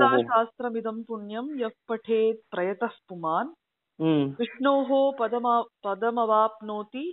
गीताशास्त्रमिदं 0.00 1.01
पुण्यं 1.03 1.47
यः 1.59 1.73
पठेत् 1.89 2.39
प्रयतः 2.51 2.95
पुमान् 3.09 3.51
ம் 3.99 4.25
विष्णोः 4.39 4.89
पदमा 5.19 5.55
पदमवाप्नोति 5.85 7.05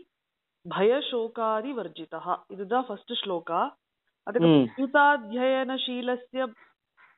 भयशोकादिवर्जितः 0.67 2.27
இதுதான் 2.55 2.87
ஃபர்ஸ்ட் 2.89 3.13
ஸ்லோகா 3.21 3.61
அதுக்கு 4.27 4.49
ம் 4.51 4.65
கீதாத்தியனசீலஸ்ய 4.77 6.43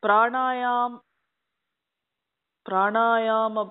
பிராணாயாம் 0.02 0.96
பிராணாயாம 2.66 3.64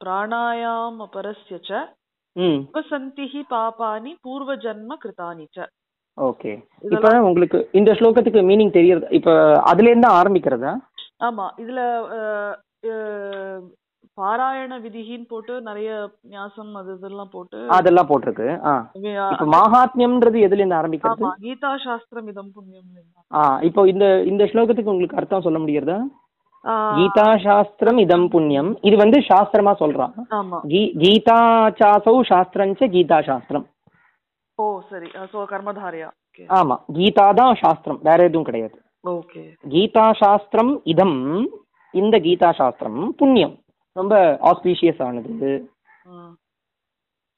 பிராணாயாமபரஸ்ய 0.00 1.58
ச 1.68 1.82
ம் 2.36 2.58
उपसन्तिः 2.66 3.32
पापानि 3.50 4.12
पूर्वजन्म 4.24 4.90
कृतानि 5.04 5.46
च 5.54 5.68
ஓகே 6.18 6.50
இப்போ 6.86 7.10
உங்களுக்கு 7.28 7.58
இந்த 7.78 7.90
ஸ்லோகத்துக்கு 7.98 8.40
மீனிங் 8.48 8.72
தெரியறது 8.74 9.06
இப்போ 9.18 9.32
அதுல 9.70 9.90
இருந்து 9.90 10.08
ஆரம்பிக்கிறதா 10.16 10.72
ஆமா 11.22 11.46
இதுல 11.62 11.80
அஹ், 12.16 13.60
பாராயண 14.18 14.72
விதிகின்னு 14.84 15.26
போட்டு 15.28 15.52
நிறைய 15.66 15.90
ஞாசம் 16.32 16.72
அது 16.78 16.90
இதெல்லாம் 16.96 17.30
போட்டு 17.34 17.58
அதெல்லாம் 17.76 18.08
போட்டிருக்கு. 18.08 18.48
ஆ. 18.64 18.72
இப்போ 19.32 19.46
மகாத்மியம்ன்றது 19.54 20.38
எதுல 20.46 20.60
இருந்து 20.60 20.78
ஆரம்பிக்கிறது? 20.80 21.22
ஆமா 21.22 21.30
கீதா 21.44 21.70
சாஸ்திரம் 21.84 22.28
இதம் 22.32 22.50
புண்ணியம் 22.56 22.88
ஆ 23.32 23.42
இப்போ 23.68 23.82
இந்த 23.92 24.06
இந்த 24.30 24.44
ஸ்லோகத்துக்கு 24.50 24.92
உங்களுக்கு 24.92 25.20
அர்த்தம் 25.20 25.46
சொல்ல 25.46 25.60
முடியறதா 25.62 25.98
கீதா 26.96 27.26
சாஸ்திரம் 27.44 27.98
இதம் 28.00 28.26
புண்ணியம். 28.32 28.68
இது 28.84 28.96
வந்து 29.00 29.18
சாஸ்திரமா 29.28 29.72
சொல்றான். 29.80 30.12
கீதா 31.00 31.38
சாசௌ 31.80 32.16
சாஸ்திரஞ்ச 32.28 32.88
கீதா 32.92 33.18
சாஸ்திரம் 33.28 33.64
ஓ 34.58 34.64
சரி. 34.90 35.08
சோ 35.30 35.38
கர்மதாரியா. 35.50 36.08
ஆமா 36.50 36.76
கீதா 36.96 37.26
தான் 37.38 37.54
சாஸ்திரம். 37.62 38.00
வேற 38.02 38.18
எதுவும் 38.28 38.48
கிடையாது. 38.48 38.76
ஓகே. 39.04 39.42
கீதா 39.70 40.04
சாஸ்திரம் 40.14 40.80
இதம். 40.84 41.16
இந்த 41.94 42.18
கீதா 42.18 42.50
சாஸ்திரம் 42.58 43.14
புண்ணியம். 43.18 43.54
ரொம்ப 43.92 44.14
ஆஸ்பீஷியஸ் 44.50 45.02
ஆனது. 45.06 45.48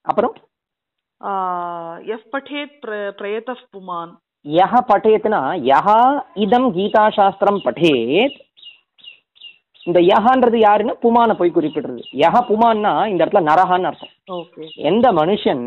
அப்புறம்? 0.04 0.34
எஃப் 2.14 2.28
பட்டேத் 2.32 2.76
பிரயத 3.18 3.56
புமான். 3.76 4.12
யஹ 4.48 4.72
பட்டேத்னா 4.88 5.40
யஹா 5.70 6.00
இதம் 6.44 6.68
கீதா 6.76 7.04
சாஸ்திரம் 7.18 7.60
பட்டேத். 7.64 8.36
இந்த 9.84 10.00
யஹான்றது 10.00 10.58
யாருன்னா 10.66 10.94
புமான 11.04 11.30
போய் 11.38 11.54
குறிப்பிடுறது. 11.54 12.02
யஹ 12.24 12.34
புமான்னா 12.50 12.92
இந்த 13.12 13.24
இடத்துல 13.24 13.46
நரஹான்னு 13.50 13.90
அர்த்தம். 13.90 14.14
எந்த 14.90 15.12
மனுஷன் 15.12 15.64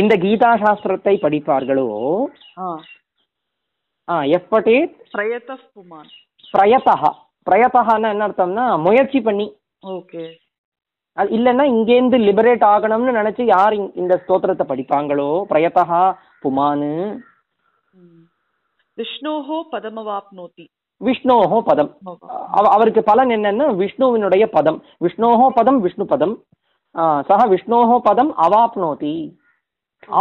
இந்த 0.00 0.14
கீதா 0.16 0.50
சாஸ்திரத்தை 0.62 1.14
படிப்பார்களோ 1.24 1.88
எஃப் 4.36 4.50
பட்டேட் 4.52 4.92
பிரயத 5.14 5.56
புமான் 5.74 6.10
பிரயத்தகா 6.54 7.10
பிரயத்தகான்னா 7.46 8.08
என்ன 8.14 8.26
அர்த்தம்னா 8.28 8.64
முயற்சி 8.86 9.18
பண்ணி. 9.26 9.46
ஓகே. 9.96 10.24
அது 11.16 11.28
இல்லைன்னா 11.36 11.64
இங்கேருந்து 11.74 12.18
லிபரேட் 12.28 12.64
ஆகணும்னு 12.72 13.12
நினச்சி 13.18 13.44
யார் 13.44 13.74
இந்த 14.02 14.14
ஸ்தோத்திரத்தை 14.22 14.64
படிப்பாங்களோ? 14.68 15.30
பிரயதா 15.50 16.00
புமானு. 16.42 16.92
விஷ்ணோஹோ 18.98 19.58
பதமவாப்னோதி. 19.72 20.64
விஷ்ணோஹோ 21.00 21.58
பதம். 21.70 21.90
அவருக்கு 22.76 23.02
பலன் 23.02 23.32
என்னன்னா 23.36 23.66
விஷ்ணுவினுடைய 23.82 24.44
பதம். 24.56 24.78
விஷ்ணோஹோ 25.04 25.48
பதம் 25.58 25.80
விஷ்ணு 25.80 26.06
பதம். 26.12 26.34
சக 27.28 27.40
விஷ்ணோஹோ 27.54 27.98
பதம் 28.08 28.32
அவாப்னோதி. 28.46 29.14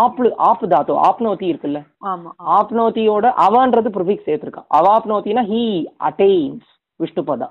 ஆப்ளு 0.02 0.30
ஆப் 0.48 0.66
தாத்து 0.74 0.94
ஆப்னோதி 1.10 1.46
இருக்குல்ல? 1.52 1.80
ஆமா 2.12 2.32
ஆப்னோதியோட 2.58 3.26
அவன்றது 3.46 3.90
ப்ரிஃபிக்ஸ் 3.96 4.28
சேர்த்திருக்கான் 4.30 4.70
அவாப்னோத்தினா 4.80 5.44
he 5.52 5.64
attains 6.10 6.68
Vishnu 7.00 7.24
Pada. 7.30 7.50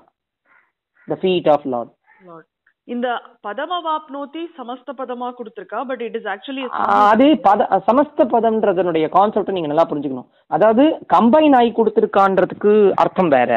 The 1.07 1.17
feet 1.23 1.49
of 1.55 1.67
lord 1.73 1.91
Lord. 2.29 2.45
இந்த 2.87 3.07
பதமவாப்னோதி 3.45 4.41
சமஸ்த 4.57 4.89
பதமா 4.99 5.27
கொடுத்திருக்கா 5.37 5.79
பட் 5.89 6.01
இட் 6.05 6.15
இஸ் 6.19 6.29
ஆக்சுவலி 6.33 6.63
அது 7.11 7.25
பத 7.47 7.79
சமஸ்த 7.87 8.25
பதம்ன்றதனுடைய 8.35 9.05
கான்செப்டை 9.15 9.55
நீங்க 9.55 9.71
நல்லா 9.71 9.85
புரிஞ்சுக்கணும். 9.89 10.29
அதாவது 10.55 10.83
கம்பைன் 11.15 11.57
ஆகி 11.59 11.71
கொடுத்துருக்கான்றதுக்கு 11.79 12.73
அர்த்தம் 13.03 13.31
வேற. 13.37 13.51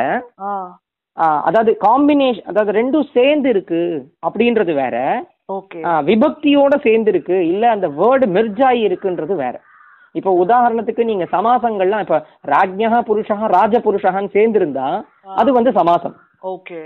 அதாவது 1.47 1.71
காம்பினேஷன் 1.87 2.49
அதாவது 2.51 2.73
ரெண்டும் 2.79 3.07
சேர்ந்து 3.17 3.49
இருக்கு 3.55 3.83
அப்படின்றது 4.29 4.75
வேற. 4.83 4.97
விபக்தியோட 6.09 6.75
சேர்ந்து 6.87 7.11
இருக்கு 7.15 7.37
இல்ல 7.53 7.65
அந்த 7.75 7.87
வேர்டு 8.01 8.27
மெர்ஜ் 8.37 8.63
ஆகி 8.69 8.83
இருக்குன்றது 8.89 9.35
வேற. 9.45 9.55
இப்போ 10.19 10.31
உதாரணத்துக்கு 10.45 11.03
நீங்க 11.11 11.25
சமாசங்கள்லாம் 11.35 12.05
இப்ப 12.05 12.17
ராஜ்யா 12.53 13.01
புருஷா 13.09 13.37
ராஜ 13.57 13.75
புருஷகான்னு 13.87 14.35
சேர்ந்து 14.37 14.59
இருந்தா 14.61 14.87
அது 15.41 15.51
வந்து 15.59 15.73
சமாசம். 15.81 16.17
ஓகே. 16.55 16.81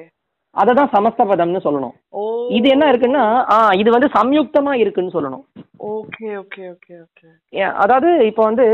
அதை 0.61 0.73
தான் 0.79 0.91
சமஸ்த 0.97 1.23
பதம்னு 1.31 1.61
சொல்லணும் 1.67 1.95
இது 2.59 2.67
என்ன 2.75 2.85
இருக்குன்னா 2.93 3.23
ஆ 3.55 3.57
இது 3.83 3.89
வந்து 3.95 4.09
சம்யுக்தமா 4.17 4.73
இருக்குன்னு 4.83 5.15
சொல்லணும். 5.15 5.45
Okay 5.95 6.29
okay 6.43 6.63
okay 6.75 6.95
okay. 7.05 7.29
அதாவது 7.85 8.11
இப்போ 8.31 8.43
வந்து 8.51 8.67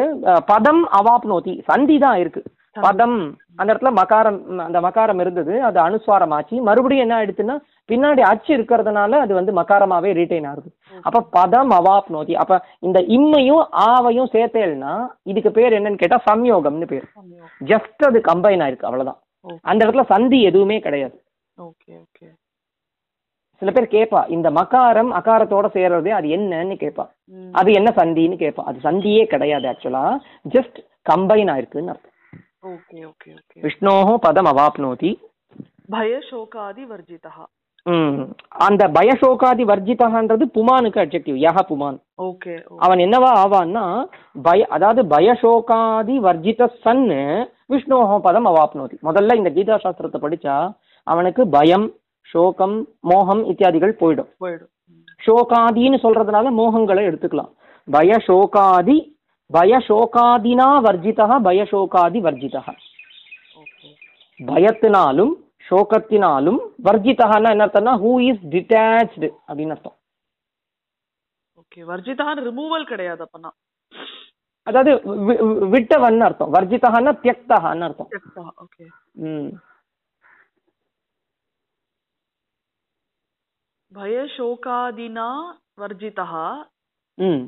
பதம் 0.51 0.83
அவாப்னோதி 0.99 1.55
சந்தி 1.71 1.97
தான் 2.05 2.19
இருக்கு. 2.22 2.43
பதம் 2.76 3.16
அந்த 3.58 3.69
இடத்துல 3.72 3.91
மகாரம் 3.98 4.38
அந்த 4.64 4.78
மகாரம் 4.81 5.20
இருந்தது 5.22 5.54
அது 5.69 5.78
அனுஸ்வாரம் 5.81 6.32
ஆச்சு. 6.36 6.56
மறுபடியும் 6.69 7.04
என்ன 7.04 7.14
ஆயிடுச்சுன்னா 7.19 7.56
பின்னாடி 7.88 8.22
அச்சு 8.31 8.50
இருக்கிறதுனால 8.56 9.19
அது 9.25 9.32
வந்து 9.38 9.53
மகாரமாவே 9.53 10.10
ரீட்டைன் 10.19 10.47
ஆகுது. 10.50 10.69
அப்ப 11.06 11.22
பதம் 11.36 11.72
அவாப்னோதி 11.78 12.34
அப்ப 12.42 12.60
இந்த 12.78 12.98
இம்மையும் 13.16 13.64
ஆவையும் 13.88 14.32
சேர்த்தேல்னா 14.34 14.92
இதுக்கு 15.22 15.50
பேர் 15.59 15.76
என்னன்னு 15.78 16.03
கேட்டா 16.03 16.19
சம்யோகம்னு 16.30 16.91
பேர். 16.92 17.09
ஜஸ்ட் 17.70 18.04
அது 18.10 18.20
கம்பைன் 18.30 18.62
ஆயிருக்கு 18.66 18.88
அவ்வளவுதான். 18.91 19.20
அந்த 19.70 19.80
இடத்துல 19.86 20.04
சந்தி 20.12 20.41
எதுவுமே 20.42 20.78
கிடையாது. 20.86 21.16
Okay 21.59 21.92
okay. 22.04 22.28
சில 23.62 23.70
பேர் 23.76 23.94
கேட்பா 23.94 24.20
இந்த 24.28 24.48
மகாரம் 24.50 25.10
அகாரத்தோட 25.19 25.66
சேர்றது 25.75 26.10
அது 26.19 26.28
என்னன்னு 26.36 26.76
கேட்பா. 26.82 27.04
அது 27.53 27.70
என்ன 27.72 27.91
சந்தின்னு 27.97 28.36
கேட்பா. 28.44 28.62
அது 28.70 28.78
சந்தியே 28.88 29.25
கிடையாது 29.25 29.66
ஆக்சுவலா 29.72 30.04
ஜஸ்ட் 30.54 30.78
கம்பைன் 31.10 31.50
ஆயிருக்குன்னு 31.54 31.92
அர்த்தம். 31.94 32.14
விஷ்ணோஹோ 33.62 34.15
பதம் 34.25 34.48
அவாப்னோதி 34.50 35.10
பயசோகாதி 35.93 36.82
வர்ஜிதா 36.91 37.32
ம். 37.87 38.16
அந்த 38.66 38.82
பயசோகாதி 38.97 39.65
வர்ஜிதகான்றது 39.71 40.44
புமானுக்கு 40.56 40.98
அட்ஜெக்டிவ் 41.03 41.37
யஹ 41.44 41.59
புமான். 41.69 41.97
ஓகே 42.21 42.54
அவன் 42.78 43.00
என்னவா 43.04 43.31
ஆவான்னா 43.43 43.84
பய 44.43 44.66
அதாவது 44.71 45.03
பயசோகாதி 45.12 46.16
வர்ஜித 46.26 46.69
சன்னு 46.84 47.21
விஷ்ணோஹோ 47.71 48.19
பதம் 48.19 48.48
அவாப்னோதி 48.50 48.97
முதல்ல 49.09 49.37
இந்த 49.37 49.53
கீதா 49.56 49.78
சாஸ்திரத்தை 49.84 50.21
படிச்சா 50.21 50.56
அவனுக்கு 51.06 51.44
பயம் 51.48 51.87
சோகம் 52.28 52.77
மோகம் 53.04 53.42
இத்தியாதிகள் 53.44 53.98
போயிடும். 54.00 54.31
போயிடும். 54.41 54.71
சோகாதின்னு 55.21 55.98
சொல்றதுனால 56.04 56.50
மோகங்களை 56.59 57.03
எடுத்துக்கலாம். 57.09 57.50
பயசோகாதி 57.88 58.98
பயசோகாதினா 59.53 60.66
வர்ஜிதா 60.87 61.37
பயசோகாதி 61.47 62.19
வர்ஜிதா. 62.27 62.62
பயத்தினாலும் 64.50 65.33
சோகத்தினாலும் 65.71 66.61
வர்ஜிதான்னா 66.84 67.50
என்ன 67.55 67.66
அர்த்தம்னா 67.66 67.94
ஹூ 68.05 68.12
இஸ் 68.28 68.44
டிட்டாச்சு 68.53 69.28
அப்படின்னு 69.49 69.75
அர்த்தம். 69.77 69.97
ஓகே 71.60 71.81
வர்ஜிதான் 71.91 72.41
ரிமூவல் 72.49 72.87
கிடையாது 72.93 73.22
அப்பனா 73.27 73.50
அதாவது 74.66 74.93
விட்டவன் 75.75 76.21
அர்த்தம். 76.28 76.53
வர்ஜிதான்னா 76.55 77.12
தியக்தஹான்னு 77.22 77.87
அர்த்தம். 77.89 78.10
ஓகே 78.65 78.87
ம். 79.28 79.50
பயசோகாதினா 83.93 85.31
வர்ஜிதா. 85.83 86.27
ம். 87.19 87.43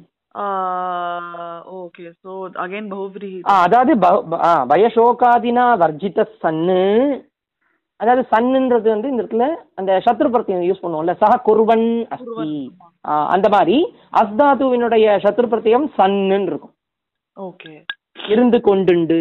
ஓகே 1.77 2.05
சோ 2.17 2.33
அகைன் 2.63 2.89
பகுபிரி 2.93 3.33
அதாவது 3.63 3.93
பயசோகாதினா 4.67 5.67
வர்ஜித 5.83 6.27
சன்னு 6.43 6.81
அதாவது 8.01 8.23
சன்னுன்றது 8.31 8.89
வந்து 8.89 9.11
இந்த 9.11 9.23
இடத்துல 9.23 9.47
அந்த 9.75 9.93
சத்ருபர்த்தியம் 10.07 10.69
யூஸ் 10.69 10.83
பண்ணுவோம்ல 10.85 11.15
சஹ 11.21 11.35
குர்வன் 11.49 11.87
அஸ்தி 12.15 12.55
அந்த 13.35 13.47
மாதிரி 13.49 13.77
அஸ்தாதுவினுடைய 14.23 15.07
சத்ருபர்த்தியம் 15.25 15.87
சன்னுன்னு 15.99 16.51
இருக்கும் 16.53 16.75
ஓகே 17.37 17.73
இருந்து 18.29 18.59
கொண்டுண்டு 18.61 19.21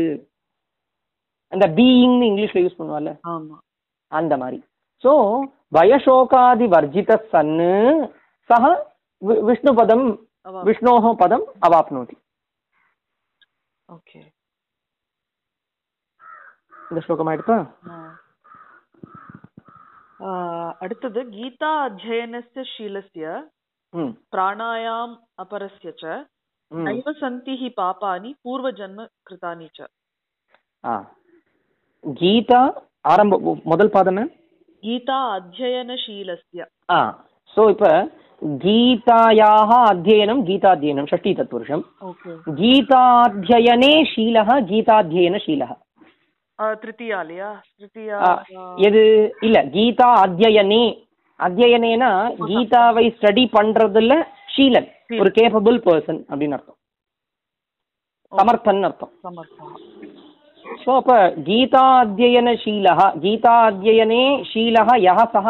அந்த 1.51 1.65
பீயிங் 1.77 2.19
இங்கிலீஷ்ல 2.29 2.63
யூஸ் 2.63 2.79
பண்ணுவோம்ல 2.79 3.13
ஆமா 3.29 3.57
அந்த 4.11 4.33
மாதிரி 4.37 4.59
சோ 5.03 5.13
வயசோகாதி 5.75 6.65
வர்ஜித 6.73 7.11
சன்னு 7.33 7.71
சஹ 8.49 8.63
விஷ்ணுபதம் 9.47 10.05
விஷ்ணு 10.40 10.40
பதம் 10.46 10.54
அவ 10.56 10.64
விஷ்ணோஹ 10.68 11.12
பதம் 11.20 11.44
அவாப்னோதி 11.66 12.16
ஓகே 13.88 14.20
இந்த 16.90 17.00
ஸ்லோகம் 17.04 17.28
ஆயிடுப்பா 17.30 17.58
அடுத்தது 20.82 21.20
கீதா 21.32 21.72
அத்தியனஸ்ய 21.86 22.62
ஷீலஸ்ய 22.72 23.26
ம் 23.92 24.12
प्राणायाम 24.32 25.10
अपरस्य 25.38 25.90
च 25.92 26.14
ம் 26.70 26.86
नैव 26.86 27.06
सन्ति 27.18 27.54
हि 27.56 27.68
पापानि 27.76 28.30
पूर्वजन्म 28.44 28.98
कृतानि 29.26 29.68
च 29.70 29.88
ஆ 30.84 30.94
கீதா 32.04 32.60
ஆரம்ப 33.04 33.34
மு- 33.44 33.60
முதல் 33.66 33.94
பாதமே 33.94 34.24
गीता 34.82 35.18
अध्ययनशीलस्य 35.36 36.58
ஆ 36.90 36.98
ஸோ 37.56 37.62
இப்போ 37.70 37.90
गीतायाः 38.41 39.71
अध्ययनं 39.83 40.39
गीताध्ययनं 40.45 41.05
षष्टितत्पुरुषं 41.05 41.81
गीताध्ययने 42.59 43.93
शीलः 44.13 44.49
गीताध्ययनशीलः। 44.71 45.71
எது 48.87 49.03
இல்ல 49.45 49.57
கீதா 49.75 50.09
அத்தியனே 50.23 50.83
அத்தியனேனா 51.39 52.09
கீதாவை 52.49 53.05
ஸ்டடி 53.15 53.45
பண்றதுல 53.55 54.13
ஷீலன் 54.53 54.89
ஒரு 55.21 55.29
கேபபிள் 55.37 55.77
பர்சன் 55.85 56.19
அப்படின்னு 56.29 56.55
அர்த்தம். 56.57 56.77
சமர்த்தன் 58.33 58.83
அர்த்தம். 58.89 59.13
ஸோ 60.83 60.89
அப்ப 60.99 61.13
கீதா 61.47 61.85
அத்தியன 62.03 62.53
ஷீலா 62.63 62.93
கீதா 63.23 63.55
அத்தியனே 63.69 64.23
ஷீலா 64.51 64.83
யஹ 65.07 65.19
சஹ 65.35 65.47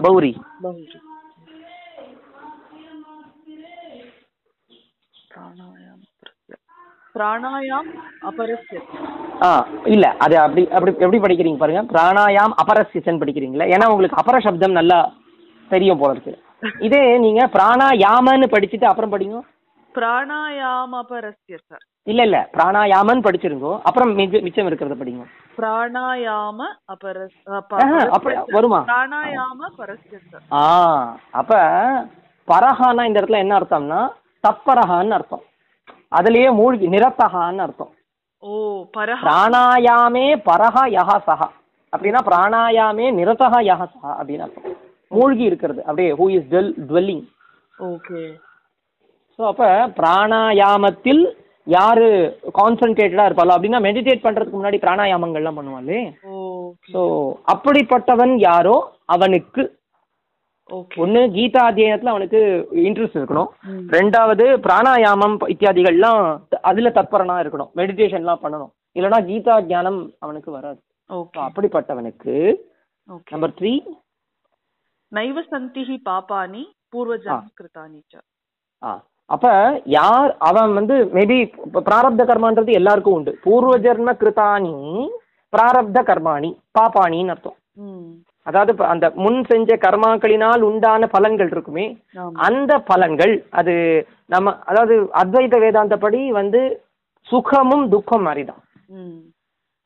பௌரி 0.00 0.32
बहु 0.60 0.80
प्राणायाम 5.30 6.00
प्राणायाम 7.14 7.86
अपरस्य 8.22 8.80
ஆ 9.42 9.48
இல்ல 9.86 10.06
அது 10.18 10.34
அப்படி 10.38 10.62
அப்படி 10.68 10.92
எப்படி 10.96 11.18
படிக்கிறீங்க 11.18 11.58
பாருங்க 11.58 11.82
பிராணாயாம் 11.84 12.54
அபரசிசன் 12.56 13.20
படிக்கிறீங்களா 13.22 13.66
ஏன்னா 13.66 13.86
உங்களுக்கு 13.86 14.20
அபர 14.20 14.38
சப்தம் 14.38 14.78
நல்லா 14.78 14.98
தெரியும் 15.70 16.00
போல 16.00 16.14
இருக்கு 16.14 16.34
இதே 16.80 17.02
நீங்க 17.18 17.42
பிராணாயாமன்னு 17.54 18.48
படிச்சுட்டு 18.54 18.86
அப்புறம் 18.86 19.12
படிங்க 19.14 19.40
பிராணாயாம 19.97 21.01
பரஸ்ய 21.11 21.57
இல்ல 22.07 22.21
இல்ல. 22.27 22.37
பிராணாயாமன்னு 22.55 23.25
படிச்சிருங்கோ. 23.25 23.71
அப்புறம் 23.87 24.11
மிச்சம் 24.45 24.67
இருக்கிறத 24.69 24.95
படிங்க. 24.99 25.23
பிராணாயாம 25.57 26.59
அபரஸ் 26.93 27.37
வருமா? 28.55 28.79
பிராணாயாம 28.89 29.59
பரஸ்ய 29.79 30.19
ஆ 30.59 30.63
அப்ப 31.41 31.51
பரஹானா 32.47 33.05
இந்த 33.07 33.19
இடத்துல 33.21 33.43
என்ன 33.45 33.55
அர்த்தம்னா 33.59 33.99
தப்பரஹான்னு 34.43 35.15
அர்த்தம். 35.17 35.43
அதுலயே 36.11 36.49
மூழ்கி 36.59 36.87
நிரத்தகான்னு 36.95 37.63
அர்த்தம். 37.65 37.91
ஓ 38.43 38.51
பிராணாயாமே 39.27 40.25
பரஹ 40.49 40.75
யஹா 40.97 41.17
சஹா. 41.27 41.47
அப்படின்னா 41.93 42.21
பிராணாயாமே 42.29 43.07
நிரதா 43.19 43.49
யஹா 43.69 43.85
சஹா 43.93 44.11
அப்படின்னு 44.19 44.45
அர்த்தம். 44.47 44.75
மூழ்கி 45.11 45.43
இருக்கிறது. 45.43 45.81
அப்படியே 45.87 46.11
who 46.19 46.25
is 46.37 46.49
dwell 46.53 46.71
dwelling 46.89 47.25
okay. 47.91 48.21
So 49.39 49.43
அப்போ 49.51 49.67
பிராணாயாமத்தில் 49.97 51.21
யார் 51.67 52.03
கான்சன்ட்ரேட்டடாக 52.57 53.29
இருப்பாளோ? 53.29 53.55
அப்படின்னா 53.55 53.79
மெடிடேட் 53.85 54.23
பண்ணுறதுக்கு 54.25 54.59
முன்னாடி 54.59 54.77
பிராணாயாமங்கள்லாம் 54.83 55.57
பண்ணுவாளே 55.57 55.99
ஸோ 56.93 57.01
அப்படிப்பட்டவன் 57.53 58.33
யாரோ? 58.45 58.75
அவனுக்கு. 59.07 59.63
ஒன்று 61.01 61.19
கீதா 61.35 61.61
அத்தியனத்தில் 61.67 62.13
அவனுக்கு 62.13 62.39
இன்ட்ரெஸ்ட் 62.87 63.19
இருக்கணும். 63.19 63.49
ரெண்டாவது 63.95 64.45
பிராணாயாமம் 64.65 65.35
இத்தியாதிகள்லாம் 65.53 66.21
அதில் 66.69 66.95
தற்பரனாக 66.97 67.43
இருக்கணும். 67.43 67.71
மெடிடேஷன்லாம் 67.79 68.41
பண்ணணும். 68.41 68.71
இல்லைனா 68.95 69.19
கீதா 69.29 69.55
தியானம் 69.69 69.99
அவனுக்கு 70.19 70.49
வராது. 70.51 70.79
ஓகே 71.09 71.39
அப்படிப்பட்டவனுக்கு. 71.45 72.35
நம்பர் 73.33 73.55
த்ரீ 73.59 73.73
நைவ 75.11 75.43
சந்திஹி 75.51 75.97
பாப்பானி 76.09 76.63
பூர்வ 76.93 77.15
ஜாஸ்கிருதானிச்ச 77.25 78.13
ஆ. 78.81 78.91
அப்ப 79.29 79.47
யார் 79.95 80.31
அவன் 80.49 80.71
வந்து 80.73 80.95
மேபி 81.15 81.37
பிராரப்த 81.87 82.21
கர்மான்றது 82.25 82.77
எல்லாருக்கும் 82.79 83.17
உண்டு. 83.17 83.31
பூர்வ 83.45 83.73
ஜென்ம 83.85 84.11
கிருதானி 84.21 84.75
பிராரப்த 85.53 85.99
கர்மாணி 86.09 86.49
பாப்பாணின்னு 86.77 87.33
அர்த்தம். 87.33 87.57
அதாவது 88.45 88.71
அந்த 88.93 89.05
முன் 89.23 89.39
செஞ்ச 89.49 89.71
கர்மாக்களினால் 89.77 90.61
உண்டான 90.67 91.07
பலன்கள் 91.15 91.49
இருக்குமே 91.53 91.85
அந்த 92.47 92.73
பலன்கள் 92.89 93.33
அது 93.59 93.73
நம்ம 94.29 94.53
அதாவது 94.69 94.95
அத்வைத 95.21 95.57
வேதாந்தப்படி 95.63 96.21
வந்து 96.39 96.61
சுகமும் 97.27 97.85
துக்கம் 97.93 98.25
மாதிரி 98.27 98.43
தான் 98.45 98.61
ம். 98.97 99.17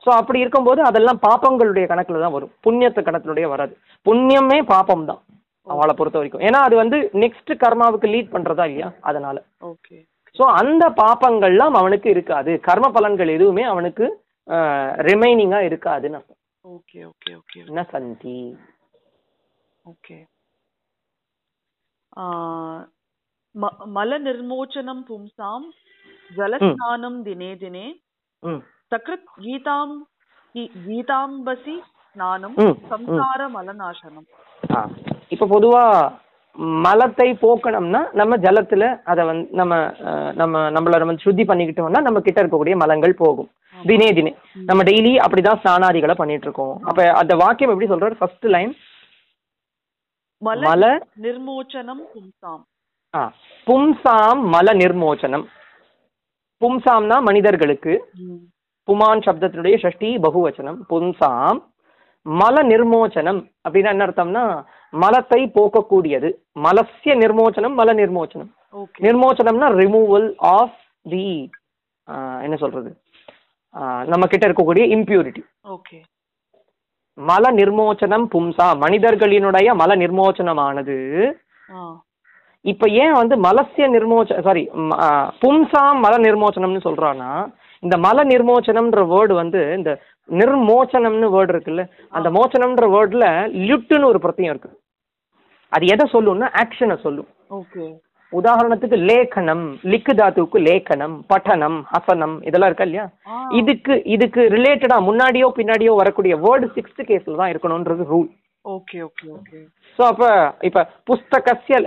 ஸோ 0.03 0.09
அப்படி 0.19 0.39
இருக்கும்போது 0.43 0.81
அதெல்லாம் 0.89 1.23
பாப்பங்களுடைய 1.25 1.85
கணக்குல 1.89 2.21
தான் 2.23 2.35
வரும். 2.35 2.53
புண்ணியத்து 2.65 3.01
கணக்குடைய 3.01 3.47
வராது. 3.53 3.73
புண்ணியமே 4.05 4.59
பாப்பம் 4.71 5.07
தான் 5.09 5.21
அவளை 5.67 5.93
பொறுத்த 5.97 6.17
வரைக்கும். 6.19 6.43
ஏன்னா 6.47 6.59
அது 6.67 6.75
வந்து 6.81 6.97
நெக்ஸ்ட் 7.23 7.51
கர்மாவுக்கு 7.63 8.07
லீட் 8.13 8.33
பண்றதா 8.35 8.65
இல்லையா? 8.69 8.89
அதனால. 9.09 9.37
ஓகே 9.71 9.97
சோ 10.35 10.43
அந்த 10.59 10.83
பாப்பங்கள்லாம் 11.01 11.77
அவனுக்கு 11.81 12.07
இருக்காது. 12.15 12.51
கர்ம 12.67 12.85
பலன்கள் 12.97 13.35
எதுவுமே 13.37 13.63
அவனுக்கு 13.71 14.05
ரிமைனிங்கா 15.09 15.59
இருக்காது 15.69 16.09
ஓகே 16.75 16.99
ஓகே 17.11 17.31
ஓகே 17.39 17.59
என்ன 17.67 17.81
சந்தி? 17.93 18.37
ஓகே 19.85 20.17
மல 23.95 24.17
நிர்மோச்சனம் 24.25 25.03
பும்சாம் 25.09 25.67
ஜலஸ்தானம் 26.31 27.19
தினே 27.27 27.51
தினே 27.63 27.85
சக்ரத் 28.91 29.29
கீதாம் 29.43 29.95
கீதாம்பசி 30.85 31.75
ஸ்நானம் 32.09 32.55
சம்சார 32.91 33.41
மலநாசனம். 33.55 34.27
இப்போ 35.33 35.45
பொதுவாக 35.53 36.19
மலத்தை 36.85 37.27
போக்கணும்னா 37.41 37.99
நம்ம 38.19 38.37
ஜலத்துல 38.45 38.85
அதை 39.11 39.21
வந்து 39.29 39.45
நம்ம 39.59 39.73
நம்ம 40.39 40.63
நம்மள 40.75 40.97
நம்ம 41.01 41.13
சுத்தி 41.25 41.43
பண்ணிக்கிட்டோம்னா 41.49 42.01
நம்ம 42.07 42.21
கிட்ட 42.25 42.39
இருக்கக்கூடிய 42.41 42.75
மலங்கள் 42.81 43.19
போகும். 43.21 43.49
தினே 43.89 44.07
தினே. 44.17 44.31
நம்ம 44.69 44.81
டெய்லி 44.89 45.13
அப்படிதான் 45.25 45.61
ஸ்நானாதிகளை 45.63 46.15
பண்ணிட்டு 46.21 46.47
இருக்கோம் 46.47 46.73
அப்ப 46.89 47.05
அந்த 47.21 47.35
வாக்கியம் 47.41 47.71
எப்படி 47.73 47.91
சொல்றாரு? 47.93 48.17
ஃபர்ஸ்ட் 48.19 48.47
லைன் 48.55 48.73
மல 50.41 50.83
நிர்மோச்சனம் 51.25 52.03
பும்சாம். 52.13 52.61
ஆ 53.13 53.21
பும்சாம் 53.67 54.41
மல 54.55 54.73
நிர்மோச்சனம். 54.81 55.45
பும்சாம்னா 56.61 57.17
மனிதர்களுக்கு. 57.29 57.93
புமான் 58.87 59.25
சப்தத்தினுடைய 59.25 59.75
ஷஷ்டி 59.83 60.11
பகுவச்சனம். 60.27 60.79
பும்சாம் 60.91 61.59
மல 62.25 62.55
நிர்மோச்சனம். 62.73 63.41
அப்படின்னா 63.65 63.93
என்ன 63.95 64.05
அர்த்தம்னா 64.07 64.45
மலத்தை 64.93 65.41
போக்கக்கூடியது. 65.57 66.29
மலசிய 66.65 67.13
நிர்மோச்சனம் 67.23 67.75
மல 67.79 67.93
நிர்மோச்சனம். 68.01 68.51
நிர்மோச்சனம்னா 69.05 69.69
ரிமூவல் 69.81 70.29
ஆஃப் 70.57 70.79
தி 71.11 71.25
என்ன 72.45 72.55
சொல்றது? 72.63 72.89
நம்ம 74.11 74.23
கிட்ட 74.31 74.43
இருக்கக்கூடிய 74.47 74.85
இம்பியூரிட்டி 74.95 75.43
ஓகே 75.75 75.99
மல 77.17 77.43
நிர்மோச்சனம் 77.59 78.25
பும்சா 78.33 78.67
மனிதர்களினுடைய 78.83 79.69
மல 79.81 79.95
நிர்மோச்சனமானது. 80.03 80.97
இப்ப 82.65 82.87
ஏன் 83.03 83.15
வந்து 83.19 83.35
மலசிய 83.45 83.85
நிர்மோச்ச 83.95 84.41
சாரி 84.47 84.63
பும்சாம் 85.43 85.99
மல 86.05 86.13
நிர்மோச்சனம்னு 86.25 86.85
சொல்றான்னா 86.87 87.31
இந்த 87.83 87.95
மல 88.05 88.23
நிர்மோச்சனம்ன்ற 88.31 89.03
வேர்டு 89.11 89.33
வந்து 89.41 89.61
இந்த 89.77 89.91
நிர்மோச்சனம்னு 90.29 91.29
வேர்டு 91.35 91.51
இருக்குல்ல 91.53 91.83
அந்த 92.17 92.27
மோச்சனம்ன்ற 92.37 92.87
வேர்டுல 92.95 93.25
லிட்டுன்னு 93.69 94.09
ஒரு 94.11 94.19
பிரத்தியம் 94.25 94.53
இருக்கு. 94.53 94.71
அது 95.71 95.85
எதை 95.93 96.05
சொல்லும்னா 96.13 96.47
ஆக்ஷனை 96.61 96.95
சொல்லும். 97.05 97.29
உதாரணத்துக்கு 98.33 98.97
லேகனம் 99.09 99.63
லிக்கு 99.65 99.91
லிக்குதாத்துவுக்கு 99.93 100.59
லேகனம் 100.67 101.15
பட்டனம் 101.31 101.77
ஹசனம் 101.93 102.35
இதெல்லாம் 102.47 102.69
இருக்கா 102.69 102.85
இல்லையா? 102.87 103.05
இதுக்கு 103.59 103.93
இதுக்கு 104.15 104.41
ரிலேட்டடா 104.55 104.97
முன்னாடியோ 105.07 105.47
பின்னாடியோ 105.57 105.93
வரக்கூடிய 106.01 106.35
வேர்டு 106.45 106.67
சிக்ஸ்த் 106.75 107.01
கேஸ்ல 107.09 107.39
தான் 107.41 107.51
இருக்கணும்ன்றது 107.53 108.05
rule 108.13 108.29
okay 108.65 108.97
okay 109.07 109.27
okay 109.37 109.59
so 109.99 110.01
அப்ப 110.11 110.23
இப்ப 110.69 110.79
புஸ்தகசிய 111.09 111.77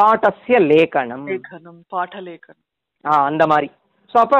பாட்டசிய 0.00 0.58
லேகனம் 0.70 1.24
லேகனம் 1.32 1.80
பாட்ட 1.94 2.20
ஆ 3.04 3.12
அந்த 3.30 3.42
மாதிரி. 3.52 3.68
சோ 4.14 4.18
அப்ப 4.24 4.36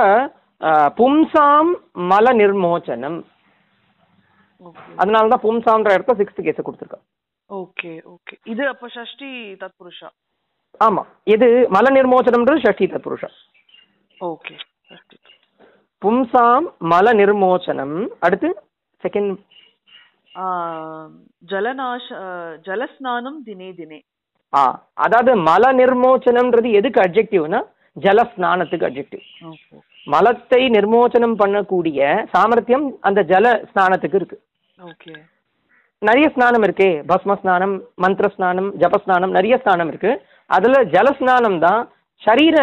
பும்சாம் 1.00 1.70
மல 2.12 2.32
நிர்மோச்சனம் 2.40 3.18
அதனால 5.02 5.30
தான் 5.32 5.44
பும்சாம்ன்ற 5.46 5.94
இடத்த 5.96 6.14
சிக்ஸ்த் 6.20 6.44
கேஸ் 6.46 6.66
கொடுத்துருக்கேன். 6.66 7.04
Okay 7.50 7.92
okay. 8.12 8.35
இது 8.52 8.62
அப்ப 8.73 8.88
ஷஷ்டி 8.97 9.30
தத்புருஷா? 9.62 10.09
ஆமாம் 10.87 11.09
இது 11.35 11.49
மல 11.76 11.87
நிர்மோச்சனம்ன்றது 11.97 12.64
ஷஷ்டி 12.66 12.87
தத்புருஷம் 12.92 13.37
ஓகே 14.30 14.54
பும்சாம் 16.02 16.66
மல 16.92 17.07
நிர்மோச்சனம். 17.21 17.97
அடுத்து 18.26 18.49
செகண்ட் 19.02 19.33
ஜலநாஷ 21.50 22.07
ஜலஸ்நானம் 22.66 23.38
தினே 23.49 23.69
தினே. 23.80 23.99
ஆ 24.52 24.62
அதாவது 25.04 25.33
மல 25.49 25.73
நிர்மோச்சனம்ன்றது 25.80 26.71
எதுக்கு 26.80 27.00
அப்ஜெக்டிவ்னா 27.04 27.61
ஜல 27.97 28.19
ஸ்நானத்துக்கு 28.33 28.88
அப்ஜெக்டிவ் 28.88 29.25
மலத்தை 30.07 30.62
நிர்மோச்சனம் 30.76 31.37
பண்ணக்கூடிய 31.42 32.00
சாமர்த்தியம் 32.35 32.87
அந்த 33.09 33.21
ஜல 33.33 33.47
ஸ்நானத்துக்கு 33.71 34.19
இருக்கு. 34.21 34.38
ஓகே. 34.78 35.14
நிறைய 36.02 36.26
ஸ்நானம் 36.35 36.64
இருக்கே. 36.66 36.90
பஸ்ம 37.09 37.33
ஸ்நானம் 37.40 37.73
மந்திர 37.95 38.26
ஸ்நானம் 38.35 38.69
ஜப 38.83 38.99
ஸ்நானம் 39.04 39.30
நிறைய 39.30 39.54
ஸ்நானம் 39.62 39.88
இருக்கு. 39.88 40.12
அதுல 40.50 40.76
ஜல 40.95 41.09
ஸ்நானம் 41.19 41.59
தான் 41.59 41.80
சரீர 42.23 42.57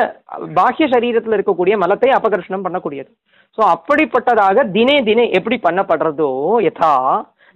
பாஹ்ய 0.58 0.86
சரீரத்தில் 0.94 1.36
இருக்கக்கூடிய 1.38 1.76
மலத்தை 1.78 2.10
அபகர்ஷணம் 2.18 2.66
பண்ணக்கூடியது. 2.66 3.10
ஸோ 3.58 3.62
அப்படிப்பட்டதாக 3.76 4.66
தினே 4.72 4.98
தினே 5.10 5.26
எப்படி 5.38 5.58
பண்ணப்படுறதோ 5.68 6.32
யதா 6.68 6.94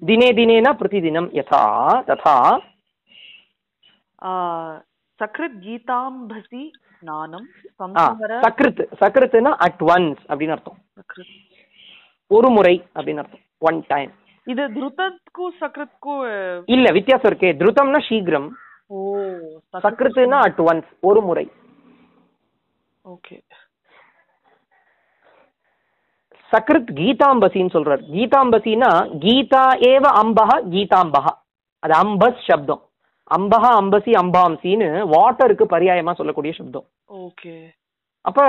தினே 0.02 0.30
தினேனா 0.40 0.72
பிரதிதினம் 0.82 1.30
யதா 1.40 1.64
ததா. 2.10 2.38
ஆ, 4.22 4.32
சக்ருத் 5.20 5.60
கீதாம்பசி 5.66 6.64
ஸ்நானம் 6.96 7.48
சக்ருத் 8.46 8.82
சக்ருத்துனா 9.02 9.52
அட் 9.66 9.84
ஒன்ஸ் 9.94 10.24
அப்படின்னு 10.30 10.56
அர்த்தம். 10.58 10.80
ஒரு 12.32 12.50
முறை 12.50 12.76
அப்படின்னு 12.96 13.24
அர்த்தம். 13.24 13.46
ஒன் 13.70 13.80
டைம் 13.88 14.12
இது 14.52 14.64
திருதத்கு 14.76 15.46
சக்ருத்கு 15.62 16.14
இல்ல 16.76 16.88
வித்தியாசம் 16.98 17.32
இருக்கே. 17.32 17.50
திருத்தம்னா 17.62 18.00
சீக்கிரம். 18.10 18.48
ஓ 18.88 19.00
சக்ருத்துனா 19.86 20.40
அட் 20.48 20.62
ஒன்ஸ் 20.70 20.90
ஒரு 21.10 21.22
முறை. 21.22 21.46
ஓகே. 23.16 23.38
சக்ருத் 26.52 26.90
கீதாம்பசின்னு 27.00 27.74
சொல்றார். 27.76 28.02
கீதாம்பசினா 28.14 28.90
கீதா 29.26 29.66
ஏவ 29.92 30.06
அம்பஹ 30.22 30.50
கீதாம்பஹ. 30.74 31.28
அது 31.84 31.94
அம்பஸ் 32.04 32.42
சப்தம். 32.48 32.82
அம்பஹ 33.38 33.66
அம்பசி 33.82 34.12
அம்பாம்சின்னு 34.22 34.88
வாட்டருக்கு 35.14 35.66
பரியாயமா 35.76 36.14
சொல்லக்கூடிய 36.14 36.54
சப்தம். 36.58 36.88
ஓகே. 37.20 37.54
அப்ப 38.22 38.42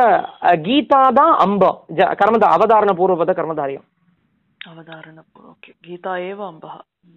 கீதா 0.67 1.03
தான் 1.19 1.35
அம்பம். 1.45 1.79
கர்மத 2.23 2.45
அவதாரண 2.57 2.91
பூர்வபத 2.99 3.33
கர்மதாரியம். 3.39 3.87
அவதாரண 4.71 5.19
ஓகே. 5.51 5.71
கீதா 5.85 6.13
ஏவ 6.29 6.41
அம்பஹ 6.51 6.75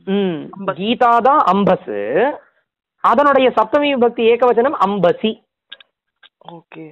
ம். 0.08 0.40
அம்பஸ். 0.58 0.78
கீதா 0.78 1.18
தான் 1.22 1.42
அம்பஸ் 1.54 1.92
அதனுடைய 3.04 3.48
சப்தமி 3.50 3.90
விபக்தி 3.94 4.24
ஏகவச்சனம் 4.32 4.78
அம்பசி. 4.86 5.32
ஓகே. 6.52 6.86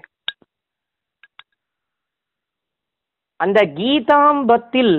அந்த 3.40 3.60
கீதாம்பத்தில் 3.78 4.96